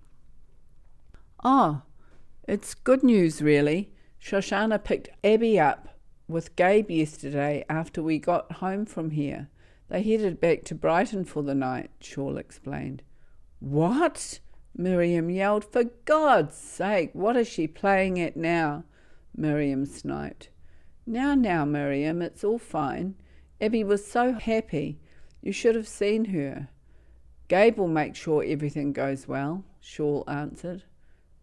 Oh, 1.44 1.82
it's 2.46 2.74
good 2.74 3.02
news, 3.02 3.42
really. 3.42 3.90
Shoshana 4.20 4.82
picked 4.82 5.08
Abby 5.24 5.58
up 5.58 5.88
with 6.28 6.54
Gabe 6.54 6.90
yesterday 6.90 7.64
after 7.68 8.00
we 8.00 8.18
got 8.20 8.52
home 8.52 8.86
from 8.86 9.10
here. 9.10 9.48
They 9.88 10.02
headed 10.02 10.40
back 10.40 10.62
to 10.64 10.74
Brighton 10.76 11.24
for 11.24 11.42
the 11.42 11.54
night, 11.54 11.90
Shaul 12.00 12.38
explained. 12.38 13.02
What? 13.58 14.38
Miriam 14.76 15.30
yelled. 15.30 15.64
For 15.64 15.84
God's 16.04 16.56
sake, 16.56 17.10
what 17.12 17.36
is 17.36 17.48
she 17.48 17.66
playing 17.66 18.20
at 18.20 18.36
now? 18.36 18.84
Miriam 19.36 19.84
sniped. 19.84 20.48
Now, 21.06 21.34
now, 21.34 21.64
Miriam, 21.64 22.22
it's 22.22 22.44
all 22.44 22.58
fine. 22.58 23.16
Abby 23.60 23.82
was 23.82 24.06
so 24.06 24.32
happy. 24.32 25.00
You 25.40 25.52
should 25.52 25.74
have 25.74 25.88
seen 25.88 26.26
her. 26.26 26.68
Gabe 27.48 27.76
will 27.76 27.88
make 27.88 28.14
sure 28.14 28.44
everything 28.46 28.92
goes 28.92 29.26
well, 29.26 29.64
Shaul 29.82 30.22
answered. 30.28 30.84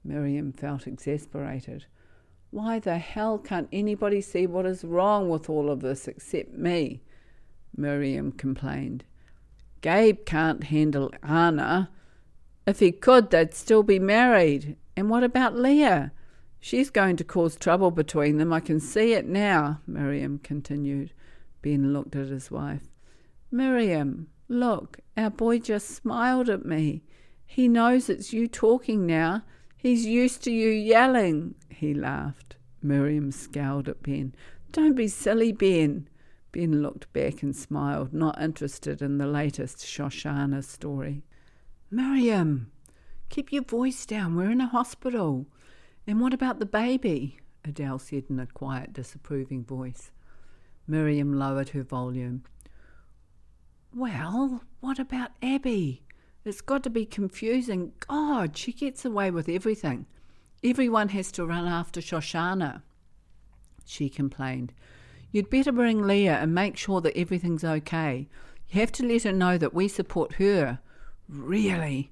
Miriam 0.03 0.51
felt 0.51 0.87
exasperated. 0.87 1.85
Why 2.51 2.79
the 2.79 2.97
hell 2.97 3.37
can't 3.37 3.69
anybody 3.71 4.21
see 4.21 4.47
what 4.47 4.65
is 4.65 4.83
wrong 4.83 5.29
with 5.29 5.49
all 5.49 5.69
of 5.69 5.81
this 5.81 6.07
except 6.07 6.53
me? 6.53 7.01
Miriam 7.75 8.31
complained. 8.31 9.03
Gabe 9.81 10.25
can't 10.25 10.65
handle 10.65 11.11
Anna. 11.21 11.89
If 12.65 12.79
he 12.79 12.91
could, 12.91 13.29
they'd 13.29 13.53
still 13.53 13.83
be 13.83 13.99
married. 13.99 14.75
And 14.95 15.09
what 15.09 15.23
about 15.23 15.55
Leah? 15.55 16.11
She's 16.59 16.89
going 16.89 17.15
to 17.17 17.23
cause 17.23 17.55
trouble 17.55 17.91
between 17.91 18.37
them. 18.37 18.51
I 18.51 18.59
can 18.59 18.79
see 18.79 19.13
it 19.13 19.25
now, 19.25 19.79
Miriam 19.87 20.39
continued. 20.39 21.13
Ben 21.61 21.93
looked 21.93 22.15
at 22.15 22.27
his 22.27 22.51
wife. 22.51 22.83
Miriam, 23.51 24.27
look, 24.47 24.99
our 25.15 25.29
boy 25.29 25.59
just 25.59 25.87
smiled 25.87 26.49
at 26.49 26.65
me. 26.65 27.03
He 27.45 27.67
knows 27.67 28.09
it's 28.09 28.33
you 28.33 28.47
talking 28.47 29.05
now. 29.05 29.43
He's 29.81 30.05
used 30.05 30.43
to 30.43 30.51
you 30.51 30.69
yelling. 30.69 31.55
He 31.69 31.93
laughed. 31.93 32.57
Miriam 32.81 33.31
scowled 33.31 33.87
at 33.87 34.03
Ben. 34.03 34.35
Don't 34.73 34.93
be 34.93 35.07
silly, 35.07 35.53
Ben. 35.53 36.09
Ben 36.51 36.81
looked 36.81 37.11
back 37.13 37.41
and 37.41 37.55
smiled, 37.55 38.13
not 38.13 38.41
interested 38.41 39.01
in 39.01 39.19
the 39.19 39.25
latest 39.25 39.77
Shoshana 39.77 40.65
story. 40.65 41.23
Miriam, 41.89 42.69
keep 43.29 43.53
your 43.53 43.63
voice 43.63 44.05
down. 44.05 44.35
We're 44.35 44.51
in 44.51 44.59
a 44.59 44.67
hospital. 44.67 45.45
And 46.05 46.19
what 46.19 46.33
about 46.33 46.59
the 46.59 46.65
baby? 46.65 47.39
Adele 47.63 47.99
said 47.99 48.25
in 48.29 48.37
a 48.37 48.47
quiet, 48.47 48.91
disapproving 48.91 49.63
voice. 49.63 50.11
Miriam 50.87 51.31
lowered 51.31 51.69
her 51.69 51.83
volume. 51.83 52.43
Well, 53.95 54.61
what 54.81 54.99
about 54.99 55.31
Abby? 55.41 56.03
It's 56.49 56.61
got 56.61 56.81
to 56.81 56.89
be 56.89 57.05
confusing. 57.05 57.93
God, 58.07 58.57
she 58.57 58.73
gets 58.73 59.05
away 59.05 59.29
with 59.29 59.47
everything. 59.47 60.07
Everyone 60.63 61.09
has 61.09 61.31
to 61.33 61.45
run 61.45 61.67
after 61.67 62.01
Shoshana. 62.01 62.81
She 63.85 64.09
complained. 64.09 64.73
You'd 65.31 65.51
better 65.51 65.71
bring 65.71 66.01
Leah 66.01 66.39
and 66.41 66.55
make 66.55 66.75
sure 66.75 67.01
that 67.01 67.15
everything's 67.15 67.63
okay. 67.63 68.27
You 68.69 68.79
have 68.79 68.91
to 68.93 69.05
let 69.05 69.23
her 69.23 69.31
know 69.31 69.59
that 69.59 69.75
we 69.75 69.87
support 69.87 70.33
her. 70.33 70.79
Really? 71.27 72.11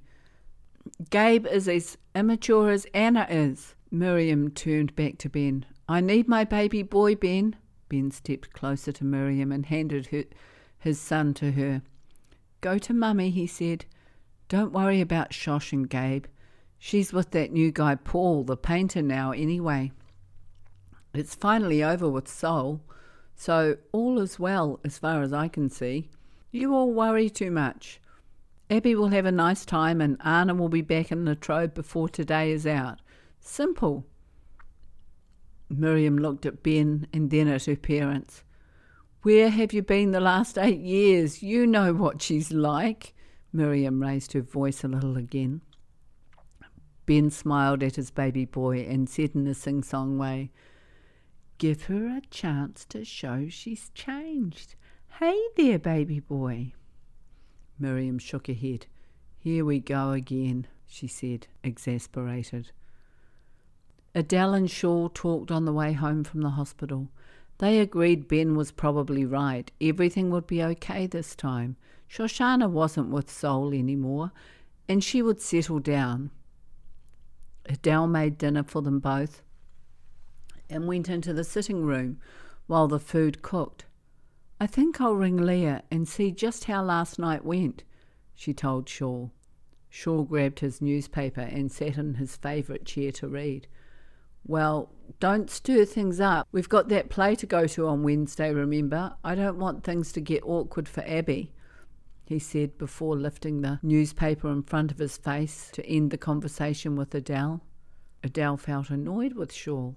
Gabe 1.10 1.48
is 1.48 1.68
as 1.68 1.98
immature 2.14 2.70
as 2.70 2.86
Anna 2.94 3.26
is. 3.32 3.74
Miriam 3.90 4.52
turned 4.52 4.96
back 4.96 5.18
to 5.18 5.30
Ben. 5.30 5.66
I 5.90 6.00
need 6.00 6.28
my 6.28 6.44
baby 6.44 6.84
boy, 6.84 7.16
Ben. 7.16 7.56
Ben 7.90 8.12
stepped 8.12 8.54
closer 8.54 8.92
to 8.92 9.04
Miriam 9.04 9.52
and 9.52 9.66
handed 9.66 10.08
her, 10.08 10.26
his 10.78 11.00
son 11.00 11.34
to 11.34 11.54
her. 11.54 11.82
Go 12.62 12.78
to 12.78 12.94
Mummy, 12.94 13.32
he 13.32 13.48
said. 13.48 13.86
Don't 14.50 14.72
worry 14.72 15.02
about 15.02 15.32
Shosh 15.32 15.74
and 15.74 15.90
Gabe. 15.90 16.26
She's 16.80 17.12
with 17.12 17.32
that 17.32 17.52
new 17.52 17.72
guy 17.72 17.96
Paul, 17.96 18.44
the 18.44 18.56
painter 18.56 19.02
now, 19.02 19.32
anyway. 19.32 19.92
It's 21.14 21.36
finally 21.36 21.84
over 21.84 22.08
with 22.10 22.28
Soul, 22.28 22.82
so 23.36 23.78
all 23.92 24.20
is 24.20 24.40
well 24.40 24.80
as 24.86 24.98
far 24.98 25.22
as 25.22 25.34
I 25.34 25.48
can 25.48 25.70
see. 25.70 26.10
You 26.52 26.74
all 26.74 26.94
worry 26.94 27.30
too 27.30 27.52
much. 27.52 28.00
Abby 28.70 28.96
will 28.96 29.10
have 29.10 29.26
a 29.26 29.32
nice 29.32 29.66
time 29.66 30.02
and 30.02 30.18
Anna 30.24 30.54
will 30.54 30.70
be 30.70 30.82
back 30.82 31.12
in 31.12 31.26
the 31.26 31.32
Latrobe 31.32 31.74
before 31.74 32.10
today 32.10 32.52
is 32.52 32.68
out. 32.68 33.00
Simple. 33.40 34.06
Miriam 35.70 36.18
looked 36.18 36.46
at 36.46 36.64
Ben 36.64 37.08
and 37.14 37.30
then 37.30 37.48
at 37.48 37.66
her 37.66 37.76
parents. 37.76 38.44
Where 39.24 39.50
have 39.50 39.74
you 39.74 39.82
been 39.82 40.12
the 40.12 40.20
last 40.20 40.58
eight 40.58 40.80
years? 40.80 41.44
You 41.44 41.68
know 41.68 41.94
what 41.94 42.22
she's 42.22 42.52
like. 42.52 43.14
Miriam 43.58 44.04
raised 44.04 44.34
her 44.34 44.42
voice 44.42 44.84
a 44.84 44.88
little 44.88 45.18
again. 45.18 45.62
Ben 47.08 47.32
smiled 47.32 47.82
at 47.82 47.96
his 47.96 48.12
baby 48.12 48.46
boy 48.46 48.82
and 48.82 49.10
said 49.10 49.32
in 49.34 49.48
a 49.48 49.56
sing 49.56 49.82
song 49.82 50.20
way, 50.20 50.52
Give 51.58 51.82
her 51.86 52.06
a 52.06 52.22
chance 52.30 52.86
to 52.86 53.04
show 53.04 53.48
she's 53.50 53.90
changed. 53.96 54.76
Hey 55.20 55.36
there, 55.56 55.80
baby 55.80 56.20
boy. 56.20 56.74
Miriam 57.80 58.20
shook 58.20 58.46
her 58.46 58.54
head. 58.54 58.86
Here 59.40 59.66
we 59.66 59.80
go 59.80 60.12
again, 60.12 60.68
she 60.86 61.08
said, 61.08 61.48
exasperated. 61.64 62.72
Adele 64.14 64.54
and 64.54 64.68
Shaul 64.68 65.12
talked 65.12 65.50
on 65.50 65.66
the 65.66 65.74
way 65.74 65.94
home 65.94 66.24
from 66.24 66.42
the 66.42 66.52
hospital. 66.52 67.10
They 67.60 67.80
agreed 67.80 68.28
Ben 68.28 68.56
was 68.56 68.72
probably 68.72 69.26
right. 69.26 69.72
Everything 69.82 70.30
would 70.30 70.46
be 70.46 70.64
okay 70.64 71.08
this 71.08 71.36
time. 71.36 71.76
Shoshana 72.10 72.70
wasn't 72.70 73.10
with 73.10 73.30
Soul 73.30 73.74
anymore, 73.74 74.32
and 74.88 75.04
she 75.04 75.22
would 75.22 75.42
settle 75.42 75.80
down. 75.80 76.32
Adele 77.66 78.08
made 78.08 78.38
dinner 78.38 78.64
for 78.64 78.82
them 78.82 79.00
both 79.00 79.42
and 80.70 80.88
went 80.88 81.10
into 81.10 81.34
the 81.34 81.44
sitting 81.44 81.84
room 81.84 82.20
while 82.68 82.88
the 82.88 83.00
food 83.00 83.42
cooked. 83.42 83.86
I 84.60 84.68
think 84.68 85.00
I'll 85.00 85.16
ring 85.16 85.38
Leah 85.38 85.84
and 85.92 86.08
see 86.08 86.32
just 86.32 86.66
how 86.66 86.84
last 86.84 87.20
night 87.20 87.46
went, 87.46 87.84
she 88.36 88.54
told 88.54 88.88
Shaul. 88.88 89.32
Shaul 89.92 90.28
grabbed 90.28 90.60
his 90.60 90.82
newspaper 90.82 91.42
and 91.42 91.72
sat 91.72 91.98
in 91.98 92.16
his 92.16 92.36
favourite 92.36 92.86
chair 92.86 93.12
to 93.14 93.28
read. 93.28 93.68
Well, 94.48 94.90
don't 95.20 95.50
stir 95.50 95.84
things 95.84 96.22
up. 96.22 96.48
We've 96.54 96.70
got 96.70 96.88
that 96.88 97.10
play 97.10 97.36
to 97.36 97.46
go 97.46 97.68
to 97.68 97.88
on 97.88 98.04
Wednesday, 98.04 98.54
remember? 98.54 99.14
I 99.24 99.36
don't 99.36 99.60
want 99.60 99.84
things 99.84 100.14
to 100.14 100.22
get 100.22 100.44
awkward 100.46 100.88
for 100.88 101.04
Abby, 101.06 101.52
he 102.26 102.40
said 102.40 102.78
before 102.78 103.18
lifting 103.18 103.62
the 103.62 103.80
newspaper 103.84 104.50
in 104.50 104.64
front 104.64 104.92
of 104.92 105.00
his 105.00 105.18
face 105.18 105.70
to 105.74 105.86
end 105.86 106.12
the 106.12 106.18
conversation 106.18 106.96
with 106.96 107.14
Adele. 107.14 107.62
Adele 108.24 108.58
felt 108.58 108.90
annoyed 108.90 109.34
with 109.34 109.52
Shaul. 109.52 109.96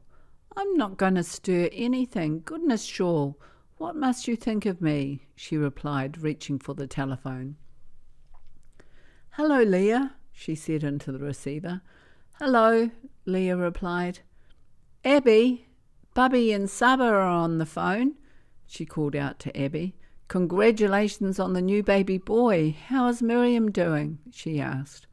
I'm 0.56 0.76
not 0.76 0.96
going 0.96 1.14
to 1.14 1.22
stir 1.22 1.68
anything. 1.72 2.42
Goodness, 2.44 2.84
Shaul, 2.84 3.36
what 3.78 3.94
must 3.94 4.26
you 4.26 4.34
think 4.34 4.66
of 4.66 4.80
me? 4.80 5.26
she 5.36 5.56
replied, 5.56 6.18
reaching 6.18 6.58
for 6.58 6.74
the 6.74 6.88
telephone. 6.88 7.56
Hello, 9.34 9.62
Leah, 9.62 10.16
she 10.32 10.56
said 10.56 10.82
into 10.82 11.12
the 11.12 11.20
receiver. 11.20 11.82
Hello, 12.40 12.90
Leah 13.26 13.56
replied. 13.56 14.20
Abby, 15.04 15.66
Bubby 16.12 16.52
and 16.52 16.68
Saba 16.68 17.04
are 17.04 17.22
on 17.22 17.56
the 17.56 17.64
phone, 17.64 18.16
she 18.66 18.84
called 18.84 19.16
out 19.16 19.38
to 19.38 19.58
Abby. 19.58 19.94
Congratulations 20.28 21.40
on 21.40 21.54
the 21.54 21.62
new 21.62 21.82
baby 21.82 22.18
boy. 22.18 22.76
How 22.88 23.08
is 23.08 23.22
Miriam 23.22 23.70
doing? 23.70 24.18
she 24.30 24.60
asked. 24.60 25.06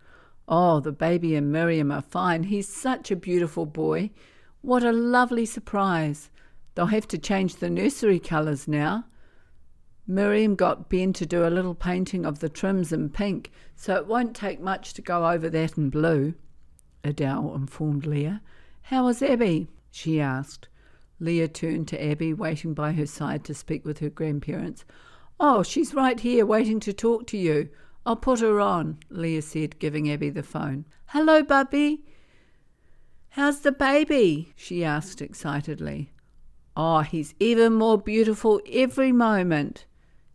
Oh, 0.45 0.81
the 0.81 0.91
baby 0.91 1.35
and 1.35 1.53
Miriam 1.53 1.89
are 1.91 2.01
fine. 2.01 2.43
He's 2.43 2.67
such 2.67 3.11
a 3.11 3.15
beautiful 3.15 3.65
boy. 3.65 4.11
What 4.61 4.83
a 4.83 4.91
lovely 4.91 5.45
surprise. 5.45 6.29
They'll 6.75 6.87
have 6.87 7.07
to 7.07 7.17
change 7.17 7.55
the 7.55 7.69
nursery 7.69 8.19
colours 8.19 8.67
now. 8.67 9.05
Miriam 10.05 10.55
got 10.55 10.89
Ben 10.89 11.13
to 11.13 11.25
do 11.25 11.47
a 11.47 11.49
little 11.49 11.75
painting 11.75 12.25
of 12.25 12.39
the 12.39 12.49
trims 12.49 12.91
in 12.91 13.09
pink, 13.09 13.51
so 13.77 13.95
it 13.95 14.07
won't 14.07 14.35
take 14.35 14.59
much 14.59 14.93
to 14.95 15.01
go 15.01 15.29
over 15.29 15.49
that 15.49 15.77
in 15.77 15.89
blue, 15.89 16.33
Adele 17.05 17.55
informed 17.55 18.05
Leah. 18.05 18.41
How 18.83 19.07
is 19.07 19.21
Abby? 19.21 19.69
She 19.91 20.19
asked. 20.19 20.67
Leah 21.19 21.47
turned 21.47 21.87
to 21.87 22.03
Abby, 22.03 22.33
waiting 22.33 22.73
by 22.73 22.91
her 22.91 23.05
side 23.05 23.43
to 23.45 23.53
speak 23.53 23.85
with 23.85 23.99
her 23.99 24.09
grandparents. 24.09 24.85
Oh, 25.39 25.63
she's 25.63 25.93
right 25.93 26.19
here, 26.19 26.45
waiting 26.45 26.79
to 26.81 26.93
talk 26.93 27.27
to 27.27 27.37
you. 27.37 27.69
I'll 28.05 28.15
put 28.15 28.39
her 28.39 28.59
on, 28.59 28.99
Leah 29.09 29.41
said, 29.41 29.79
giving 29.79 30.09
Abby 30.09 30.29
the 30.29 30.43
phone. 30.43 30.85
Hello, 31.07 31.43
Bubby. 31.43 32.03
How's 33.29 33.59
the 33.59 33.71
baby? 33.71 34.53
she 34.55 34.83
asked 34.83 35.21
excitedly. 35.21 36.11
Oh, 36.75 36.99
he's 36.99 37.33
even 37.39 37.73
more 37.73 37.97
beautiful 37.97 38.61
every 38.71 39.11
moment. 39.11 39.85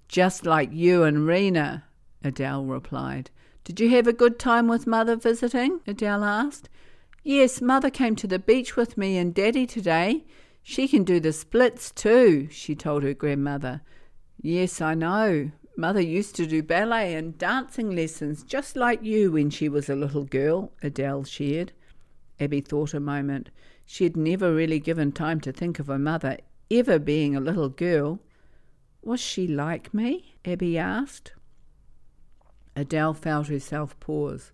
Just 0.08 0.44
like 0.44 0.72
you 0.72 1.04
and 1.04 1.26
Rena, 1.26 1.84
Adele 2.22 2.64
replied. 2.64 3.30
Did 3.64 3.80
you 3.80 3.90
have 3.90 4.06
a 4.06 4.12
good 4.12 4.38
time 4.38 4.68
with 4.68 4.86
Mother 4.86 5.16
visiting? 5.16 5.80
Adele 5.86 6.24
asked. 6.24 6.68
Yes, 7.24 7.60
Mother 7.60 7.90
came 7.90 8.16
to 8.16 8.26
the 8.26 8.40
beach 8.40 8.76
with 8.76 8.98
me 8.98 9.16
and 9.16 9.32
Daddy 9.32 9.64
today. 9.64 10.24
She 10.62 10.88
can 10.88 11.04
do 11.04 11.20
the 11.20 11.32
splits 11.32 11.92
too, 11.92 12.48
she 12.50 12.74
told 12.74 13.04
her 13.04 13.14
grandmother. 13.14 13.82
Yes, 14.40 14.80
I 14.80 14.94
know. 14.94 15.52
Mother 15.76 16.00
used 16.00 16.34
to 16.36 16.46
do 16.46 16.62
ballet 16.62 17.14
and 17.14 17.38
dancing 17.38 17.94
lessons 17.94 18.42
just 18.42 18.74
like 18.74 19.04
you 19.04 19.32
when 19.32 19.50
she 19.50 19.68
was 19.68 19.88
a 19.88 19.94
little 19.94 20.24
girl, 20.24 20.72
Adele 20.82 21.24
shared. 21.24 21.72
Abby 22.40 22.60
thought 22.60 22.92
a 22.92 23.00
moment. 23.00 23.50
She 23.86 24.04
had 24.04 24.16
never 24.16 24.52
really 24.52 24.80
given 24.80 25.12
time 25.12 25.40
to 25.42 25.52
think 25.52 25.78
of 25.78 25.86
her 25.86 25.98
mother 25.98 26.38
ever 26.70 26.98
being 26.98 27.36
a 27.36 27.40
little 27.40 27.68
girl. 27.68 28.18
Was 29.02 29.20
she 29.20 29.46
like 29.46 29.94
me? 29.94 30.34
Abby 30.44 30.76
asked. 30.76 31.32
Adele 32.74 33.14
felt 33.14 33.46
herself 33.46 33.98
pause. 34.00 34.50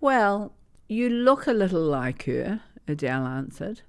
Well, 0.00 0.52
you 0.90 1.08
look 1.08 1.46
a 1.46 1.52
little 1.52 1.84
like 1.84 2.24
her, 2.24 2.62
Adele 2.88 3.24
answered. 3.24 3.82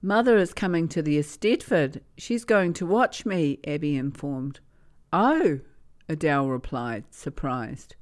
Mother 0.00 0.38
is 0.38 0.54
coming 0.54 0.88
to 0.88 1.02
the 1.02 1.18
Eisteddfod. 1.18 2.00
She's 2.16 2.44
going 2.44 2.72
to 2.74 2.86
watch 2.86 3.26
me, 3.26 3.58
Abby 3.66 3.94
informed. 3.94 4.60
Oh, 5.12 5.60
Adele 6.08 6.48
replied, 6.48 7.04
surprised. 7.10 7.94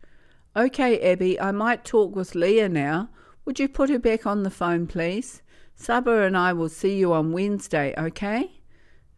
Okay, 0.54 1.00
Abby, 1.00 1.40
I 1.40 1.50
might 1.50 1.84
talk 1.84 2.14
with 2.14 2.36
Leah 2.36 2.68
now. 2.68 3.08
Would 3.44 3.58
you 3.58 3.68
put 3.68 3.90
her 3.90 3.98
back 3.98 4.24
on 4.24 4.44
the 4.44 4.50
phone, 4.50 4.86
please? 4.86 5.42
Saba 5.74 6.22
and 6.22 6.36
I 6.36 6.52
will 6.52 6.68
see 6.68 6.96
you 6.96 7.12
on 7.12 7.32
Wednesday, 7.32 7.92
okay? 7.98 8.60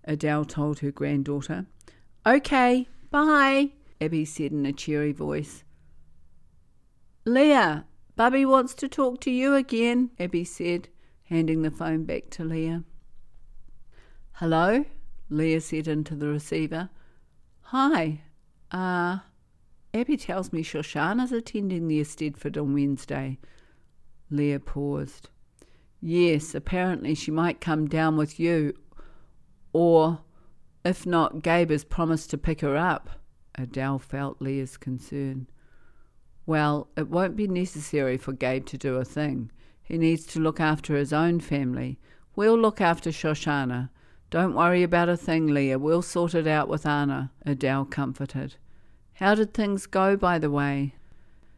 Adele 0.05 0.47
told 0.47 0.79
her 0.79 0.91
granddaughter. 0.91 1.67
Okay, 2.27 2.89
bye, 3.11 3.73
Abby 4.01 4.25
said 4.25 4.53
in 4.53 4.65
a 4.65 4.73
cheery 4.73 5.13
voice. 5.13 5.63
Leah, 7.27 7.85
Bubby 8.19 8.45
wants 8.45 8.75
to 8.75 8.89
talk 8.89 9.21
to 9.21 9.31
you 9.31 9.55
again, 9.55 10.11
Abby 10.19 10.43
said, 10.43 10.89
handing 11.27 11.63
the 11.63 11.71
phone 11.71 12.03
back 12.03 12.31
to 12.31 12.43
Leah. 12.43 12.83
Hello? 14.33 14.85
Leah 15.31 15.61
said 15.61 15.87
into 15.87 16.17
the 16.17 16.27
receiver. 16.27 16.91
Hi. 17.61 18.23
Uh, 18.73 19.19
Abby 19.95 20.17
tells 20.17 20.53
me 20.53 20.65
Shoshana's 20.65 21.31
attending 21.31 21.87
the 21.87 22.01
Eisteddfod 22.01 22.61
on 22.61 22.75
Wednesday. 22.75 23.39
Leah 24.33 24.59
paused. 24.59 25.29
Yes, 26.01 26.57
apparently 26.57 27.15
she 27.15 27.31
might 27.31 27.61
come 27.61 27.87
down 27.87 28.17
with 28.17 28.41
you, 28.41 28.75
or 29.73 30.23
if 30.85 31.07
not, 31.07 31.45
Gabe 31.45 31.71
has 31.71 31.85
promised 31.85 32.31
to 32.31 32.37
pick 32.37 32.63
her 32.63 32.77
up. 32.77 33.11
Adele 33.55 34.01
felt 34.01 34.43
Leah's 34.43 34.77
concern. 34.77 35.47
Well, 36.49 36.89
it 36.97 37.11
won't 37.11 37.37
be 37.37 37.47
necessary 37.47 38.17
for 38.17 38.33
Gabe 38.33 38.65
to 38.69 38.79
do 38.79 38.95
a 38.95 39.05
thing. 39.05 39.51
He 39.83 39.99
needs 39.99 40.25
to 40.29 40.41
look 40.41 40.59
after 40.59 40.97
his 40.97 41.13
own 41.13 41.41
family. 41.41 41.99
We'll 42.37 42.59
look 42.59 42.81
after 42.81 43.11
Shoshana. 43.11 43.91
Don't 44.31 44.55
worry 44.55 44.83
about 44.83 45.11
a 45.11 45.17
thing, 45.19 45.49
Leah. 45.49 45.79
We'll 45.79 46.01
sort 46.01 46.35
it 46.35 46.47
out 46.47 46.67
with 46.67 46.87
Anna, 46.87 47.33
Adele 47.45 47.85
comforted. 47.85 48.55
How 49.17 49.35
did 49.35 49.53
things 49.53 49.85
go, 49.85 50.17
by 50.17 50.39
the 50.39 50.51
way? 50.51 50.95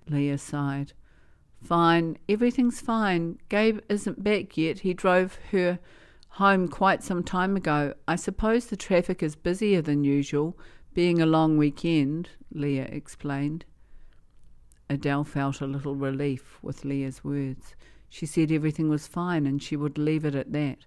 Leah 0.09 0.38
sighed. 0.38 0.92
Fine, 1.62 2.18
everything's 2.29 2.81
fine. 2.81 3.38
Gabe 3.48 3.79
isn't 3.88 4.24
back 4.24 4.57
yet. 4.57 4.81
He 4.81 4.92
drove 4.92 5.38
her 5.53 5.79
home 6.31 6.66
quite 6.66 7.05
some 7.05 7.22
time 7.22 7.57
ago. 7.57 7.94
I 8.09 8.16
suppose 8.16 8.66
the 8.66 8.76
traffic 8.76 9.22
is 9.22 9.37
busier 9.37 9.83
than 9.83 10.03
usual, 10.03 10.59
being 10.94 11.22
a 11.22 11.26
long 11.26 11.57
weekend, 11.57 12.31
Leah 12.53 12.88
explained. 12.90 13.64
Adele 14.90 15.22
felt 15.22 15.61
a 15.61 15.66
little 15.68 15.94
relief 15.94 16.59
with 16.62 16.85
Leah's 16.85 17.22
words. 17.22 17.76
She 18.09 18.26
said 18.26 18.50
everything 18.50 18.88
was 18.88 19.07
fine 19.07 19.46
and 19.46 19.62
she 19.62 19.76
would 19.76 19.96
leave 19.96 20.24
it 20.24 20.35
at 20.35 20.53
that. 20.53 20.79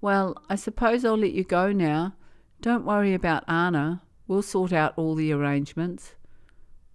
Well, 0.00 0.36
I 0.50 0.56
suppose 0.56 1.04
I'll 1.04 1.16
let 1.16 1.32
you 1.32 1.44
go 1.44 1.70
now. 1.70 2.14
Don't 2.60 2.84
worry 2.84 3.14
about 3.14 3.48
Anna. 3.48 4.02
We'll 4.26 4.42
sort 4.42 4.72
out 4.72 4.94
all 4.96 5.14
the 5.14 5.32
arrangements. 5.32 6.16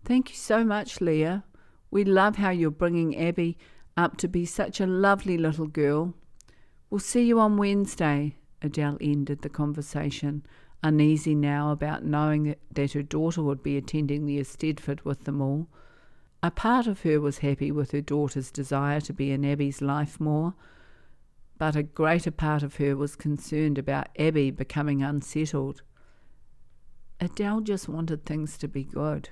Thank 0.04 0.32
you 0.32 0.36
so 0.36 0.66
much, 0.66 1.00
Leah. 1.00 1.46
We 1.90 2.04
love 2.04 2.36
how 2.36 2.50
you're 2.50 2.70
bringing 2.70 3.16
Abby 3.16 3.58
up 3.96 4.18
to 4.18 4.28
be 4.28 4.46
such 4.46 4.82
a 4.82 4.86
lovely 4.86 5.38
little 5.38 5.68
girl. 5.68 6.14
We'll 6.90 7.00
see 7.00 7.24
you 7.24 7.40
on 7.40 7.56
Wednesday. 7.56 8.36
Adele 8.62 8.98
ended 9.00 9.42
the 9.42 9.50
conversation, 9.50 10.46
uneasy 10.84 11.34
now 11.34 11.72
about 11.72 12.04
knowing 12.04 12.56
that 12.72 12.92
her 12.92 13.04
daughter 13.04 13.42
would 13.42 13.64
be 13.64 13.78
attending 13.78 14.26
the 14.26 14.38
Eisteddfod 14.38 15.06
with 15.06 15.24
them 15.24 15.42
all. 15.42 15.70
A 16.44 16.50
part 16.50 16.88
of 16.88 17.02
her 17.02 17.22
was 17.22 17.40
happy 17.40 17.72
with 17.72 17.92
her 17.92 18.02
daughter's 18.02 18.52
desire 18.52 19.00
to 19.02 19.14
be 19.14 19.32
in 19.32 19.46
Abby's 19.46 19.82
life 19.82 20.20
more, 20.20 20.56
but 21.60 21.76
a 21.76 21.84
greater 21.84 22.32
part 22.32 22.64
of 22.64 22.78
her 22.78 22.98
was 22.98 23.16
concerned 23.16 23.78
about 23.78 24.10
Abby 24.18 24.50
becoming 24.50 25.04
unsettled. 25.04 25.84
Adele 27.20 27.62
just 27.62 27.88
wanted 27.88 28.26
things 28.26 28.58
to 28.58 28.68
be 28.68 28.84
good. 28.84 29.30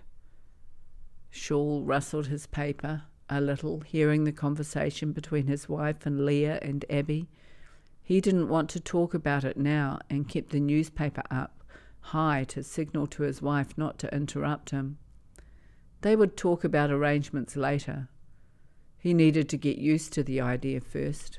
Shaul 1.31 1.81
rustled 1.87 2.27
his 2.27 2.45
paper 2.45 3.03
a 3.27 3.41
little, 3.41 3.81
hearing 3.81 4.23
the 4.23 4.31
conversation 4.31 5.11
between 5.11 5.47
his 5.47 5.69
wife 5.69 6.05
and 6.05 6.25
Leah 6.25 6.59
and 6.61 6.85
Abby. 6.89 7.27
He 8.03 8.21
didn't 8.21 8.49
want 8.49 8.69
to 8.71 8.79
talk 8.79 9.13
about 9.13 9.43
it 9.43 9.57
now 9.57 9.99
and 10.09 10.27
kept 10.27 10.49
the 10.49 10.59
newspaper 10.59 11.23
up 11.29 11.63
high 12.01 12.43
to 12.45 12.63
signal 12.63 13.07
to 13.07 13.23
his 13.23 13.41
wife 13.41 13.77
not 13.77 13.99
to 13.99 14.15
interrupt 14.15 14.71
him. 14.71 14.97
They 16.01 16.15
would 16.15 16.37
talk 16.37 16.63
about 16.63 16.91
arrangements 16.91 17.57
later. 17.57 18.07
He 18.97 19.13
needed 19.13 19.49
to 19.49 19.57
get 19.57 19.77
used 19.77 20.13
to 20.13 20.23
the 20.23 20.39
idea 20.39 20.79
first. 20.79 21.37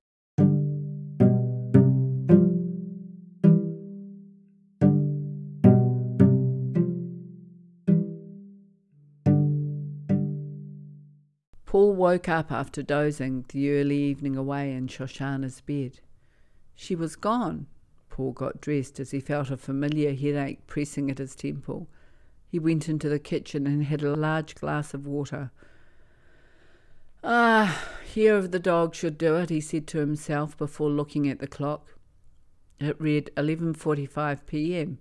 Paul 11.65 11.95
woke 11.95 12.29
up 12.29 12.51
after 12.51 12.83
dozing 12.83 13.45
the 13.49 13.71
early 13.71 13.97
evening 13.97 14.37
away 14.37 14.75
in 14.75 14.89
Shoshana's 14.89 15.61
bed. 15.61 16.01
She 16.75 16.95
was 16.95 17.17
gone. 17.17 17.67
Paul 18.11 18.33
got 18.33 18.61
dressed 18.61 18.99
as 19.01 19.13
he 19.13 19.21
felt 19.21 19.51
a 19.51 19.57
familiar 19.57 20.13
headache 20.13 20.67
pressing 20.67 21.11
at 21.11 21.19
his 21.19 21.35
temple. 21.37 21.89
He 22.51 22.59
went 22.59 22.89
into 22.89 23.09
the 23.09 23.21
kitchen 23.21 23.67
and 23.67 23.85
had 23.85 24.03
a 24.03 24.17
large 24.17 24.57
glass 24.57 24.93
of 24.93 25.07
water. 25.07 25.53
Ah, 27.23 27.89
hair 28.15 28.37
of 28.37 28.51
the 28.51 28.59
dog 28.59 28.95
should 28.95 29.17
do 29.17 29.37
it, 29.37 29.51
he 29.51 29.61
said 29.61 29.87
to 29.89 29.99
himself 29.99 30.57
before 30.59 30.91
looking 30.91 31.29
at 31.29 31.39
the 31.39 31.47
clock. 31.47 31.97
It 32.81 33.01
read 33.01 33.31
11:45 33.37 34.47
p.m. 34.47 34.99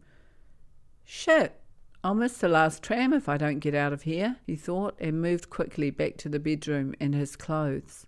Shit, 1.03 1.59
I'll 2.03 2.13
miss 2.13 2.37
the 2.37 2.47
last 2.47 2.83
tram 2.83 3.13
if 3.13 3.27
I 3.27 3.37
don't 3.37 3.59
get 3.59 3.73
out 3.73 3.93
of 3.93 4.03
here, 4.03 4.35
he 4.45 4.55
thought, 4.55 4.95
and 4.99 5.21
moved 5.21 5.49
quickly 5.49 5.89
back 5.89 6.17
to 6.17 6.29
the 6.29 6.39
bedroom 6.39 6.93
and 6.99 7.15
his 7.15 7.35
clothes. 7.35 8.05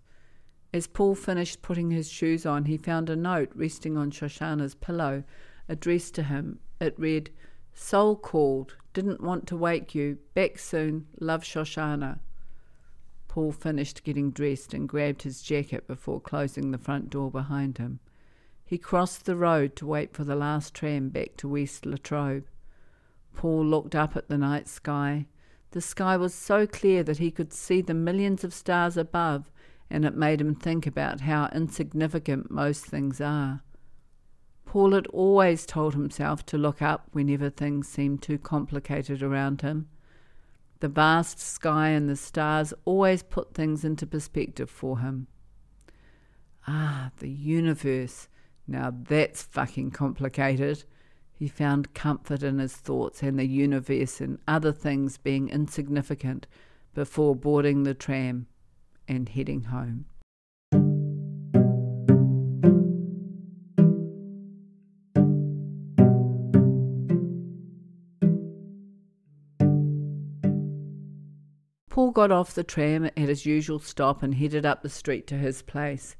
As 0.72 0.86
Paul 0.86 1.14
finished 1.14 1.62
putting 1.62 1.90
his 1.90 2.08
shoes 2.08 2.46
on, 2.46 2.66
he 2.66 2.76
found 2.76 3.10
a 3.10 3.16
note 3.16 3.50
resting 3.54 3.96
on 3.96 4.10
Shoshana's 4.10 4.74
pillow, 4.74 5.24
addressed 5.68 6.14
to 6.14 6.22
him. 6.22 6.60
It 6.80 6.94
read, 6.96 7.30
Soul 7.74 8.16
called, 8.16 8.76
didn't 8.92 9.22
want 9.22 9.46
to 9.48 9.56
wake 9.56 9.94
you, 9.94 10.18
back 10.34 10.58
soon, 10.58 11.06
love 11.20 11.42
Shoshana. 11.42 12.18
Paul 13.28 13.52
finished 13.52 14.04
getting 14.04 14.30
dressed 14.30 14.74
and 14.74 14.88
grabbed 14.88 15.22
his 15.22 15.42
jacket 15.42 15.86
before 15.86 16.20
closing 16.20 16.70
the 16.70 16.78
front 16.78 17.08
door 17.08 17.30
behind 17.30 17.78
him. 17.78 18.00
He 18.64 18.76
crossed 18.78 19.24
the 19.24 19.36
road 19.36 19.74
to 19.76 19.86
wait 19.86 20.14
for 20.14 20.24
the 20.24 20.36
last 20.36 20.74
tram 20.74 21.08
back 21.08 21.36
to 21.38 21.48
West 21.48 21.86
Latrobe. 21.86 22.44
Paul 23.34 23.64
looked 23.64 23.94
up 23.94 24.16
at 24.16 24.28
the 24.28 24.36
night 24.36 24.68
sky. 24.68 25.26
The 25.70 25.80
sky 25.80 26.16
was 26.18 26.34
so 26.34 26.66
clear 26.66 27.02
that 27.04 27.18
he 27.18 27.30
could 27.30 27.52
see 27.52 27.80
the 27.80 27.94
millions 27.94 28.44
of 28.44 28.52
stars 28.52 28.98
above, 28.98 29.50
and 29.88 30.04
it 30.04 30.14
made 30.14 30.40
him 30.40 30.54
think 30.54 30.86
about 30.86 31.22
how 31.22 31.48
insignificant 31.54 32.50
most 32.50 32.84
things 32.84 33.20
are. 33.20 33.62
Paul 34.72 34.92
had 34.92 35.06
always 35.08 35.66
told 35.66 35.92
himself 35.92 36.46
to 36.46 36.56
look 36.56 36.80
up 36.80 37.06
whenever 37.12 37.50
things 37.50 37.86
seemed 37.86 38.22
too 38.22 38.38
complicated 38.38 39.22
around 39.22 39.60
him. 39.60 39.90
The 40.80 40.88
vast 40.88 41.38
sky 41.38 41.88
and 41.90 42.08
the 42.08 42.16
stars 42.16 42.72
always 42.86 43.22
put 43.22 43.52
things 43.52 43.84
into 43.84 44.06
perspective 44.06 44.70
for 44.70 45.00
him. 45.00 45.26
Ah, 46.66 47.10
the 47.18 47.28
universe. 47.28 48.28
Now 48.66 48.94
that's 48.98 49.42
fucking 49.42 49.90
complicated. 49.90 50.84
He 51.34 51.48
found 51.48 51.92
comfort 51.92 52.42
in 52.42 52.58
his 52.58 52.74
thoughts 52.74 53.22
and 53.22 53.38
the 53.38 53.46
universe 53.46 54.22
and 54.22 54.38
other 54.48 54.72
things 54.72 55.18
being 55.18 55.50
insignificant 55.50 56.46
before 56.94 57.36
boarding 57.36 57.82
the 57.82 57.92
tram 57.92 58.46
and 59.06 59.28
heading 59.28 59.64
home. 59.64 60.06
Got 72.12 72.30
off 72.30 72.54
the 72.54 72.64
tram 72.64 73.04
at 73.04 73.16
his 73.16 73.46
usual 73.46 73.78
stop 73.78 74.22
and 74.22 74.34
headed 74.34 74.64
up 74.64 74.82
the 74.82 74.88
street 74.88 75.26
to 75.28 75.36
his 75.36 75.62
place. 75.62 76.16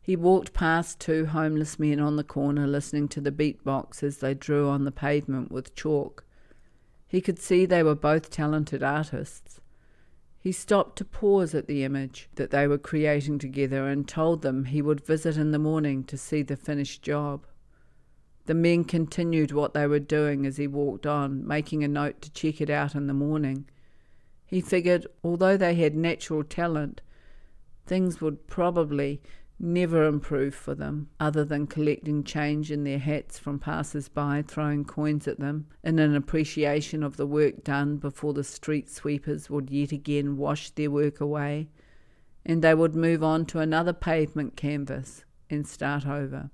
He 0.00 0.14
walked 0.14 0.52
past 0.52 1.00
two 1.00 1.26
homeless 1.26 1.78
men 1.78 1.98
on 1.98 2.16
the 2.16 2.22
corner 2.22 2.66
listening 2.66 3.08
to 3.08 3.20
the 3.20 3.32
beatbox 3.32 4.02
as 4.02 4.18
they 4.18 4.34
drew 4.34 4.68
on 4.68 4.84
the 4.84 4.92
pavement 4.92 5.50
with 5.50 5.74
chalk. 5.74 6.24
He 7.08 7.20
could 7.20 7.38
see 7.38 7.66
they 7.66 7.82
were 7.82 7.94
both 7.94 8.30
talented 8.30 8.82
artists. 8.82 9.60
He 10.38 10.52
stopped 10.52 10.96
to 10.98 11.04
pause 11.04 11.56
at 11.56 11.66
the 11.66 11.82
image 11.82 12.28
that 12.36 12.52
they 12.52 12.68
were 12.68 12.78
creating 12.78 13.40
together 13.40 13.88
and 13.88 14.06
told 14.06 14.42
them 14.42 14.66
he 14.66 14.80
would 14.80 15.04
visit 15.04 15.36
in 15.36 15.50
the 15.50 15.58
morning 15.58 16.04
to 16.04 16.16
see 16.16 16.42
the 16.42 16.56
finished 16.56 17.02
job. 17.02 17.46
The 18.44 18.54
men 18.54 18.84
continued 18.84 19.50
what 19.50 19.74
they 19.74 19.88
were 19.88 19.98
doing 19.98 20.46
as 20.46 20.56
he 20.56 20.68
walked 20.68 21.04
on, 21.04 21.44
making 21.44 21.82
a 21.82 21.88
note 21.88 22.22
to 22.22 22.30
check 22.30 22.60
it 22.60 22.70
out 22.70 22.94
in 22.94 23.08
the 23.08 23.12
morning. 23.12 23.68
He 24.46 24.60
figured, 24.60 25.06
although 25.24 25.56
they 25.56 25.74
had 25.74 25.96
natural 25.96 26.44
talent, 26.44 27.00
things 27.86 28.20
would 28.20 28.46
probably 28.46 29.20
never 29.58 30.06
improve 30.06 30.54
for 30.54 30.74
them, 30.74 31.08
other 31.18 31.44
than 31.44 31.66
collecting 31.66 32.22
change 32.22 32.70
in 32.70 32.84
their 32.84 32.98
hats 32.98 33.38
from 33.38 33.58
passers 33.58 34.08
by 34.08 34.42
throwing 34.42 34.84
coins 34.84 35.26
at 35.26 35.40
them, 35.40 35.66
in 35.82 35.98
an 35.98 36.14
appreciation 36.14 37.02
of 37.02 37.16
the 37.16 37.26
work 37.26 37.64
done 37.64 37.96
before 37.96 38.34
the 38.34 38.44
street 38.44 38.88
sweepers 38.90 39.48
would 39.48 39.70
yet 39.70 39.92
again 39.92 40.36
wash 40.36 40.70
their 40.70 40.90
work 40.90 41.20
away, 41.20 41.68
and 42.44 42.62
they 42.62 42.74
would 42.74 42.94
move 42.94 43.22
on 43.24 43.46
to 43.46 43.58
another 43.58 43.92
pavement 43.92 44.56
canvas 44.56 45.24
and 45.48 45.66
start 45.66 46.06
over. 46.06 46.50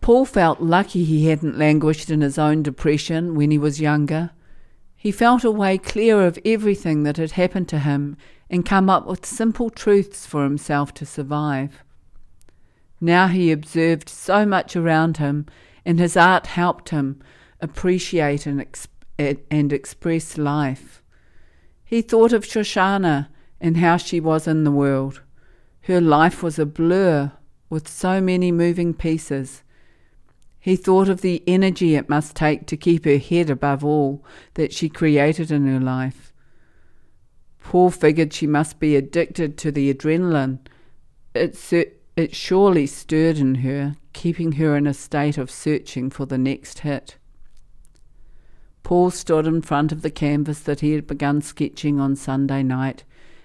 Paul 0.00 0.24
felt 0.24 0.60
lucky 0.60 1.04
he 1.04 1.28
hadn't 1.28 1.58
languished 1.58 2.10
in 2.10 2.20
his 2.20 2.38
own 2.38 2.62
depression 2.62 3.34
when 3.34 3.50
he 3.50 3.58
was 3.58 3.80
younger. 3.80 4.30
He 5.02 5.12
felt 5.12 5.44
a 5.44 5.50
way 5.50 5.78
clear 5.78 6.26
of 6.26 6.38
everything 6.44 7.04
that 7.04 7.16
had 7.16 7.30
happened 7.30 7.68
to 7.68 7.78
him 7.78 8.18
and 8.50 8.66
come 8.66 8.90
up 8.90 9.06
with 9.06 9.24
simple 9.24 9.70
truths 9.70 10.26
for 10.26 10.44
himself 10.44 10.92
to 10.92 11.06
survive. 11.06 11.82
Now 13.00 13.28
he 13.28 13.50
observed 13.50 14.10
so 14.10 14.44
much 14.44 14.76
around 14.76 15.16
him, 15.16 15.46
and 15.86 15.98
his 15.98 16.18
art 16.18 16.48
helped 16.48 16.90
him 16.90 17.22
appreciate 17.62 18.44
and, 18.44 18.60
exp- 18.60 19.38
and 19.50 19.72
express 19.72 20.36
life. 20.36 21.02
He 21.82 22.02
thought 22.02 22.34
of 22.34 22.44
Shoshana 22.44 23.28
and 23.58 23.78
how 23.78 23.96
she 23.96 24.20
was 24.20 24.46
in 24.46 24.64
the 24.64 24.70
world. 24.70 25.22
Her 25.84 26.02
life 26.02 26.42
was 26.42 26.58
a 26.58 26.66
blur 26.66 27.32
with 27.70 27.88
so 27.88 28.20
many 28.20 28.52
moving 28.52 28.92
pieces. 28.92 29.62
He 30.60 30.76
thought 30.76 31.08
of 31.08 31.22
the 31.22 31.42
energy 31.46 31.94
it 31.94 32.10
must 32.10 32.36
take 32.36 32.66
to 32.66 32.76
keep 32.76 33.06
her 33.06 33.16
head 33.16 33.48
above 33.48 33.82
all 33.82 34.22
that 34.54 34.72
she 34.74 34.90
created 34.90 35.50
in 35.50 35.66
her 35.66 35.80
life. 35.80 36.34
Paul 37.62 37.90
figured 37.90 38.32
she 38.32 38.46
must 38.46 38.78
be 38.78 38.94
addicted 38.94 39.56
to 39.58 39.72
the 39.72 39.92
adrenaline. 39.92 40.58
It, 41.34 41.56
it 42.16 42.34
surely 42.34 42.86
stirred 42.86 43.38
in 43.38 43.56
her, 43.56 43.96
keeping 44.12 44.52
her 44.52 44.76
in 44.76 44.86
a 44.86 44.94
state 44.94 45.38
of 45.38 45.50
searching 45.50 46.10
for 46.10 46.26
the 46.26 46.38
next 46.38 46.80
hit. 46.80 47.16
Paul 48.82 49.10
stood 49.10 49.46
in 49.46 49.62
front 49.62 49.92
of 49.92 50.02
the 50.02 50.10
canvas 50.10 50.60
that 50.60 50.80
he 50.80 50.92
had 50.92 51.06
begun 51.06 51.40
sketching 51.42 52.00
on 52.00 52.16
Sunday 52.16 52.62
night. 52.62 53.04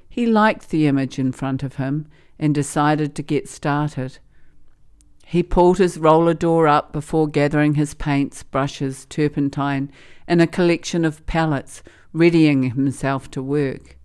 He 0.09 0.25
liked 0.25 0.69
the 0.69 0.87
image 0.87 1.19
in 1.19 1.31
front 1.31 1.61
of 1.61 1.75
him 1.75 2.07
and 2.39 2.55
decided 2.55 3.15
to 3.15 3.21
get 3.21 3.47
started. 3.47 4.17
He 5.27 5.41
pulled 5.41 5.79
his 5.79 5.97
roller 5.97 6.35
door 6.35 6.67
up 6.67 6.93
before 6.93 7.27
gathering 7.27 7.73
his 7.73 7.95
paints, 7.95 8.43
brushes, 8.43 9.05
turpentine, 9.05 9.91
and 10.27 10.39
a 10.39 10.47
collection 10.47 11.03
of 11.03 11.25
palettes 11.25 11.81
readying 12.13 12.63
himself 12.63 13.31
to 13.31 13.41
work. 13.41 13.97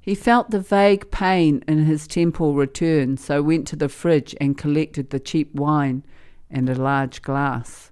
He 0.00 0.14
felt 0.14 0.50
the 0.50 0.60
vague 0.60 1.10
pain 1.10 1.64
in 1.66 1.84
his 1.84 2.06
temple 2.06 2.54
return, 2.54 3.16
so 3.16 3.42
went 3.42 3.66
to 3.68 3.76
the 3.76 3.88
fridge 3.88 4.36
and 4.40 4.56
collected 4.56 5.10
the 5.10 5.18
cheap 5.18 5.52
wine 5.52 6.04
and 6.48 6.68
a 6.68 6.76
large 6.76 7.20
glass. 7.20 7.90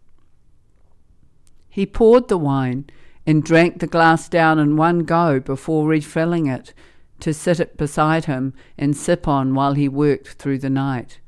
He 1.69 1.87
poured 1.87 2.29
the 2.29 2.39
wine 2.39 2.85
and 3.27 3.43
drank 3.43 3.81
the 3.81 3.87
glass 3.89 4.29
down 4.29 4.61
in 4.61 4.77
one 4.77 5.01
go 5.01 5.41
before 5.41 5.89
refilling 5.89 6.47
it 6.47 6.73
to 7.19 7.35
sit 7.35 7.59
it 7.59 7.77
beside 7.77 8.27
him 8.27 8.55
and 8.79 8.97
sip 8.97 9.27
on 9.27 9.55
while 9.55 9.75
he 9.75 9.89
worked 9.89 10.35
through 10.35 10.59
the 10.59 10.71
night, 10.71 11.19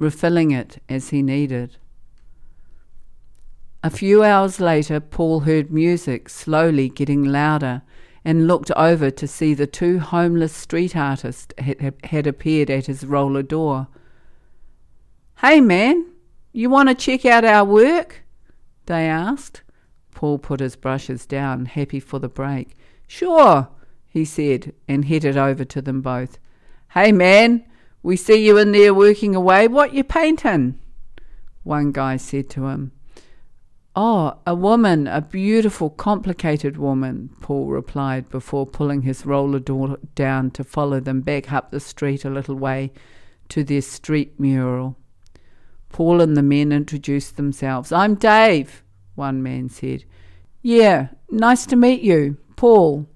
refilling 0.00 0.50
it 0.50 0.82
as 0.88 1.10
he 1.10 1.22
needed. 1.22 1.76
A 3.84 3.90
few 3.90 4.24
hours 4.24 4.58
later, 4.58 4.98
Paul 4.98 5.40
heard 5.40 5.70
music 5.70 6.28
slowly 6.30 6.88
getting 6.88 7.22
louder 7.22 7.82
and 8.24 8.46
looked 8.46 8.70
over 8.72 9.10
to 9.10 9.28
see 9.28 9.52
the 9.54 9.66
two 9.66 9.98
homeless 9.98 10.54
street 10.54 10.96
artists 10.96 11.54
had, 11.58 12.26
appeared 12.26 12.70
at 12.70 12.86
his 12.86 13.04
roller 13.04 13.42
door. 13.42 13.88
Hey, 15.40 15.60
man, 15.60 16.06
you 16.52 16.70
want 16.70 16.88
to 16.88 16.94
check 16.94 17.26
out 17.26 17.44
our 17.44 17.64
work? 17.64 18.22
They 18.86 19.06
asked. 19.06 19.62
Paul 20.14 20.38
put 20.38 20.60
his 20.60 20.76
brushes 20.76 21.26
down, 21.26 21.66
happy 21.66 22.00
for 22.00 22.18
the 22.18 22.28
break. 22.28 22.76
Sure, 23.06 23.68
he 24.08 24.24
said, 24.24 24.72
and 24.88 25.04
headed 25.04 25.36
over 25.36 25.64
to 25.64 25.82
them 25.82 26.00
both. 26.00 26.38
Hey, 26.90 27.12
man, 27.12 27.64
we 28.02 28.16
see 28.16 28.46
you 28.46 28.58
in 28.58 28.72
there 28.72 28.94
working 28.94 29.34
away. 29.34 29.68
What 29.68 29.94
you 29.94 30.04
painting? 30.04 30.78
One 31.62 31.92
guy 31.92 32.16
said 32.16 32.48
to 32.50 32.66
him. 32.66 32.92
Oh, 33.96 34.38
a 34.46 34.54
woman, 34.54 35.08
a 35.08 35.20
beautiful, 35.20 35.90
complicated 35.90 36.76
woman, 36.76 37.30
Paul 37.40 37.66
replied 37.66 38.30
before 38.30 38.64
pulling 38.64 39.02
his 39.02 39.26
roller 39.26 39.58
door 39.58 39.98
down 40.14 40.52
to 40.52 40.64
follow 40.64 41.00
them 41.00 41.22
back 41.22 41.52
up 41.52 41.70
the 41.70 41.80
street 41.80 42.24
a 42.24 42.30
little 42.30 42.54
way 42.54 42.92
to 43.48 43.64
their 43.64 43.82
street 43.82 44.38
mural. 44.38 44.96
Paul 45.88 46.20
and 46.20 46.36
the 46.36 46.42
men 46.42 46.70
introduced 46.70 47.36
themselves. 47.36 47.90
I'm 47.90 48.14
Dave, 48.14 48.84
one 49.16 49.42
man 49.42 49.68
said. 49.68 50.04
Yeah, 50.62 51.08
nice 51.28 51.66
to 51.66 51.76
meet 51.76 52.00
you, 52.00 52.36
Paul. 52.54 53.08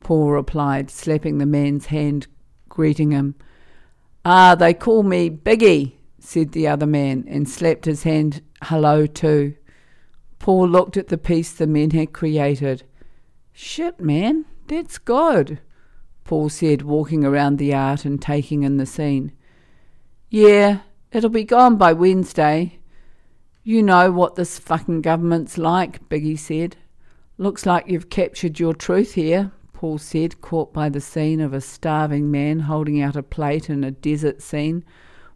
Paul 0.00 0.30
replied, 0.30 0.88
slapping 0.88 1.38
the 1.38 1.46
man's 1.46 1.86
hand, 1.86 2.28
greeting 2.68 3.10
him. 3.10 3.34
Ah, 4.24 4.54
they 4.54 4.72
call 4.72 5.02
me 5.02 5.28
Biggie, 5.28 5.92
said 6.18 6.52
the 6.52 6.66
other 6.66 6.86
man, 6.86 7.24
and 7.28 7.48
slapped 7.48 7.84
his 7.84 8.04
hand 8.04 8.40
hello 8.62 9.06
too. 9.06 9.54
Paul 10.38 10.68
looked 10.68 10.96
at 10.96 11.08
the 11.08 11.18
piece 11.18 11.52
the 11.52 11.66
men 11.66 11.90
had 11.90 12.12
created. 12.12 12.84
Shit, 13.52 14.00
man, 14.00 14.46
that's 14.66 14.98
good, 14.98 15.60
Paul 16.24 16.48
said, 16.48 16.82
walking 16.82 17.24
around 17.24 17.58
the 17.58 17.74
art 17.74 18.04
and 18.04 18.20
taking 18.20 18.62
in 18.62 18.78
the 18.78 18.86
scene. 18.86 19.32
Yeah, 20.30 20.80
it'll 21.12 21.30
be 21.30 21.44
gone 21.44 21.76
by 21.76 21.92
Wednesday. 21.92 22.78
You 23.62 23.82
know 23.82 24.10
what 24.10 24.34
this 24.34 24.58
fucking 24.58 25.02
government's 25.02 25.58
like, 25.58 26.08
Biggie 26.08 26.38
said. 26.38 26.76
Looks 27.36 27.66
like 27.66 27.88
you've 27.88 28.10
captured 28.10 28.58
your 28.58 28.74
truth 28.74 29.14
here, 29.14 29.52
Paul 29.84 29.98
said, 29.98 30.40
caught 30.40 30.72
by 30.72 30.88
the 30.88 30.98
scene 30.98 31.42
of 31.42 31.52
a 31.52 31.60
starving 31.60 32.30
man 32.30 32.60
holding 32.60 33.02
out 33.02 33.16
a 33.16 33.22
plate 33.22 33.68
in 33.68 33.84
a 33.84 33.90
desert 33.90 34.40
scene 34.40 34.82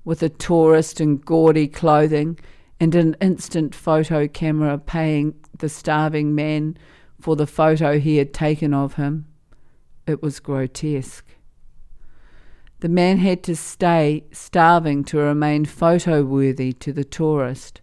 with 0.06 0.22
a 0.22 0.30
tourist 0.30 1.02
in 1.02 1.18
gaudy 1.18 1.68
clothing 1.68 2.38
and 2.80 2.94
an 2.94 3.14
instant 3.20 3.74
photo 3.74 4.26
camera 4.26 4.78
paying 4.78 5.34
the 5.58 5.68
starving 5.68 6.34
man 6.34 6.78
for 7.20 7.36
the 7.36 7.46
photo 7.46 7.98
he 7.98 8.16
had 8.16 8.32
taken 8.32 8.72
of 8.72 8.94
him. 8.94 9.26
It 10.06 10.22
was 10.22 10.40
grotesque. 10.40 11.26
The 12.80 12.88
man 12.88 13.18
had 13.18 13.42
to 13.42 13.54
stay 13.54 14.24
starving 14.32 15.04
to 15.04 15.18
remain 15.18 15.66
photo 15.66 16.24
worthy 16.24 16.72
to 16.72 16.90
the 16.94 17.04
tourist, 17.04 17.82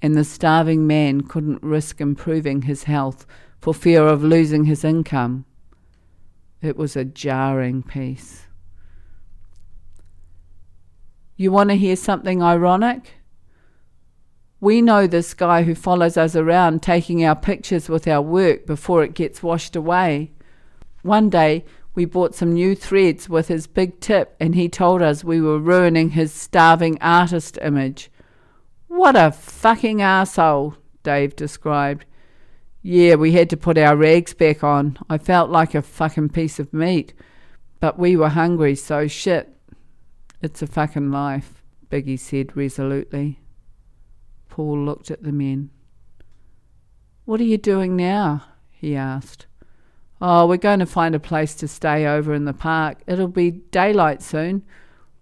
and 0.00 0.14
the 0.14 0.24
starving 0.24 0.86
man 0.86 1.20
couldn't 1.20 1.62
risk 1.62 2.00
improving 2.00 2.62
his 2.62 2.84
health 2.84 3.26
for 3.60 3.74
fear 3.74 4.06
of 4.06 4.24
losing 4.24 4.64
his 4.64 4.82
income. 4.82 5.44
It 6.66 6.76
was 6.76 6.96
a 6.96 7.04
jarring 7.04 7.82
piece. 7.82 8.46
You 11.36 11.52
want 11.52 11.70
to 11.70 11.76
hear 11.76 11.96
something 11.96 12.42
ironic? 12.42 13.14
We 14.58 14.82
know 14.82 15.06
this 15.06 15.32
guy 15.34 15.62
who 15.62 15.74
follows 15.74 16.16
us 16.16 16.34
around 16.34 16.82
taking 16.82 17.24
our 17.24 17.36
pictures 17.36 17.88
with 17.88 18.08
our 18.08 18.22
work 18.22 18.66
before 18.66 19.04
it 19.04 19.14
gets 19.14 19.42
washed 19.42 19.76
away. 19.76 20.32
One 21.02 21.30
day 21.30 21.64
we 21.94 22.04
bought 22.04 22.34
some 22.34 22.52
new 22.52 22.74
threads 22.74 23.28
with 23.28 23.48
his 23.48 23.66
big 23.66 24.00
tip, 24.00 24.34
and 24.40 24.54
he 24.54 24.68
told 24.68 25.02
us 25.02 25.22
we 25.22 25.40
were 25.40 25.58
ruining 25.58 26.10
his 26.10 26.32
starving 26.32 26.98
artist 27.00 27.58
image. 27.62 28.10
What 28.88 29.14
a 29.14 29.30
fucking 29.30 30.02
asshole, 30.02 30.76
Dave 31.02 31.36
described. 31.36 32.06
Yeah, 32.88 33.16
we 33.16 33.32
had 33.32 33.50
to 33.50 33.56
put 33.56 33.78
our 33.78 33.96
rags 33.96 34.32
back 34.32 34.62
on. 34.62 34.96
I 35.10 35.18
felt 35.18 35.50
like 35.50 35.74
a 35.74 35.82
fucking 35.82 36.28
piece 36.28 36.60
of 36.60 36.72
meat. 36.72 37.14
But 37.80 37.98
we 37.98 38.14
were 38.14 38.28
hungry, 38.28 38.76
so 38.76 39.08
shit. 39.08 39.48
It's 40.40 40.62
a 40.62 40.68
fucking 40.68 41.10
life, 41.10 41.64
Biggie 41.90 42.16
said 42.16 42.56
resolutely. 42.56 43.40
Paul 44.48 44.84
looked 44.84 45.10
at 45.10 45.24
the 45.24 45.32
men. 45.32 45.70
What 47.24 47.40
are 47.40 47.44
you 47.44 47.58
doing 47.58 47.96
now? 47.96 48.44
he 48.70 48.94
asked. 48.94 49.46
Oh, 50.20 50.46
we're 50.46 50.56
going 50.56 50.78
to 50.78 50.86
find 50.86 51.16
a 51.16 51.18
place 51.18 51.56
to 51.56 51.66
stay 51.66 52.06
over 52.06 52.34
in 52.34 52.44
the 52.44 52.52
park. 52.52 52.98
It'll 53.08 53.26
be 53.26 53.50
daylight 53.50 54.22
soon. 54.22 54.62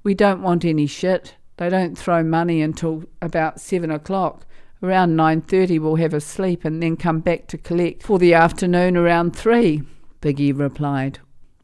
We 0.03 0.13
don't 0.13 0.43
want 0.43 0.67
any 0.67 0.87
shit. 0.87 1.37
They 1.57 1.71
don't 1.71 1.97
throw 1.97 2.23
money 2.23 2.61
until 2.61 3.05
about 3.23 3.59
seven 3.59 3.91
o'clock. 3.91 4.45
Around 4.85 5.17
nine 5.17 5.41
thirty 5.41 5.79
we'll 5.79 5.95
have 5.95 6.13
a 6.13 6.21
sleep 6.21 6.63
and 6.63 6.83
then 6.83 6.99
come 6.99 7.21
back 7.21 7.47
to 7.47 7.57
collect 7.57 8.03
for 8.03 8.19
the 8.19 8.35
afternoon 8.35 8.99
around 8.99 9.35
three, 9.35 9.83
Biggie 10.21 10.53
replied. 10.55 11.21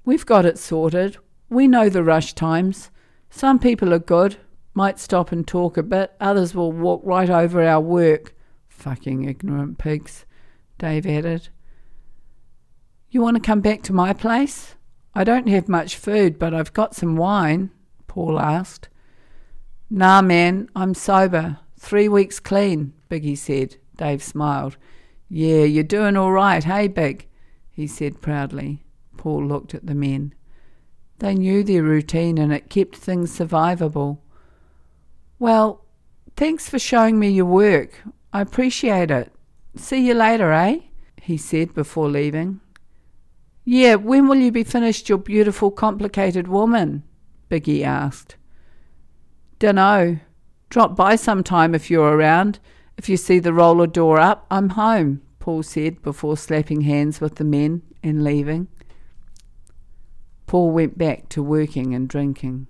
We've 0.06 0.24
got 0.24 0.46
it 0.46 0.58
sorted. 0.58 1.18
We 1.50 1.68
know 1.68 1.90
the 1.90 2.02
rush 2.02 2.32
times. 2.32 2.90
Some 3.28 3.58
people 3.58 3.92
are 3.92 3.98
good, 3.98 4.38
might 4.72 4.98
stop 4.98 5.32
and 5.32 5.46
talk 5.46 5.76
a 5.76 5.82
bit. 5.82 6.14
Others 6.18 6.54
will 6.54 6.72
walk 6.72 7.02
right 7.04 7.28
over 7.28 7.62
our 7.62 7.82
work. 7.82 8.34
Fucking 8.68 9.28
ignorant 9.28 9.76
pigs, 9.76 10.24
Dave 10.78 11.04
added. 11.04 11.50
You 13.10 13.20
want 13.20 13.36
to 13.36 13.42
come 13.42 13.60
back 13.60 13.82
to 13.82 13.92
my 13.92 14.14
place? 14.14 14.76
I 15.14 15.24
don't 15.24 15.46
have 15.48 15.68
much 15.68 15.94
food, 15.94 16.38
but 16.38 16.54
I've 16.54 16.72
got 16.72 16.96
some 16.96 17.18
wine, 17.18 17.70
Paul 18.06 18.40
asked. 18.40 18.88
Nah, 19.90 20.22
man, 20.22 20.70
I'm 20.74 20.94
sober. 20.94 21.58
Three 21.78 22.08
weeks 22.08 22.40
clean, 22.40 22.94
Biggie 23.10 23.36
said. 23.36 23.76
Dave 23.96 24.22
smiled. 24.22 24.76
Yeah, 25.28 25.64
you're 25.64 25.84
doing 25.84 26.16
all 26.16 26.32
right, 26.32 26.64
hey, 26.64 26.88
Big? 26.88 27.26
he 27.70 27.86
said 27.86 28.20
proudly. 28.20 28.84
Paul 29.16 29.44
looked 29.46 29.74
at 29.74 29.86
the 29.86 29.94
men. 29.94 30.34
They 31.18 31.34
knew 31.34 31.62
their 31.62 31.82
routine 31.82 32.38
and 32.38 32.52
it 32.52 32.70
kept 32.70 32.96
things 32.96 33.36
survivable. 33.38 34.18
Well, 35.38 35.84
thanks 36.36 36.68
for 36.68 36.78
showing 36.78 37.18
me 37.18 37.28
your 37.28 37.46
work. 37.46 37.90
I 38.32 38.40
appreciate 38.40 39.10
it. 39.10 39.32
See 39.76 40.06
you 40.06 40.14
later, 40.14 40.52
eh? 40.52 40.80
he 41.22 41.36
said 41.36 41.74
before 41.74 42.08
leaving. 42.08 42.60
Yeah, 43.64 43.96
when 43.96 44.26
will 44.28 44.38
you 44.38 44.50
be 44.50 44.64
finished 44.64 45.08
your 45.08 45.18
beautiful, 45.18 45.70
complicated 45.70 46.48
woman? 46.48 47.02
Biggie 47.50 47.84
asked. 47.84 48.36
Dunno. 49.58 50.20
Drop 50.70 50.96
by 50.96 51.16
sometime 51.16 51.74
if 51.74 51.90
you're 51.90 52.16
around. 52.16 52.60
If 53.00 53.08
you 53.08 53.16
see 53.16 53.38
the 53.38 53.54
roller 53.54 53.86
door 53.86 54.20
up, 54.20 54.44
I'm 54.50 54.68
home, 54.68 55.22
Paul 55.38 55.62
said 55.62 56.02
before 56.02 56.36
slapping 56.36 56.82
hands 56.82 57.18
with 57.18 57.36
the 57.36 57.44
men 57.44 57.80
and 58.02 58.22
leaving. 58.22 58.68
Paul 60.46 60.70
went 60.70 60.98
back 60.98 61.30
to 61.30 61.42
working 61.42 61.94
and 61.94 62.06
drinking. 62.06 62.66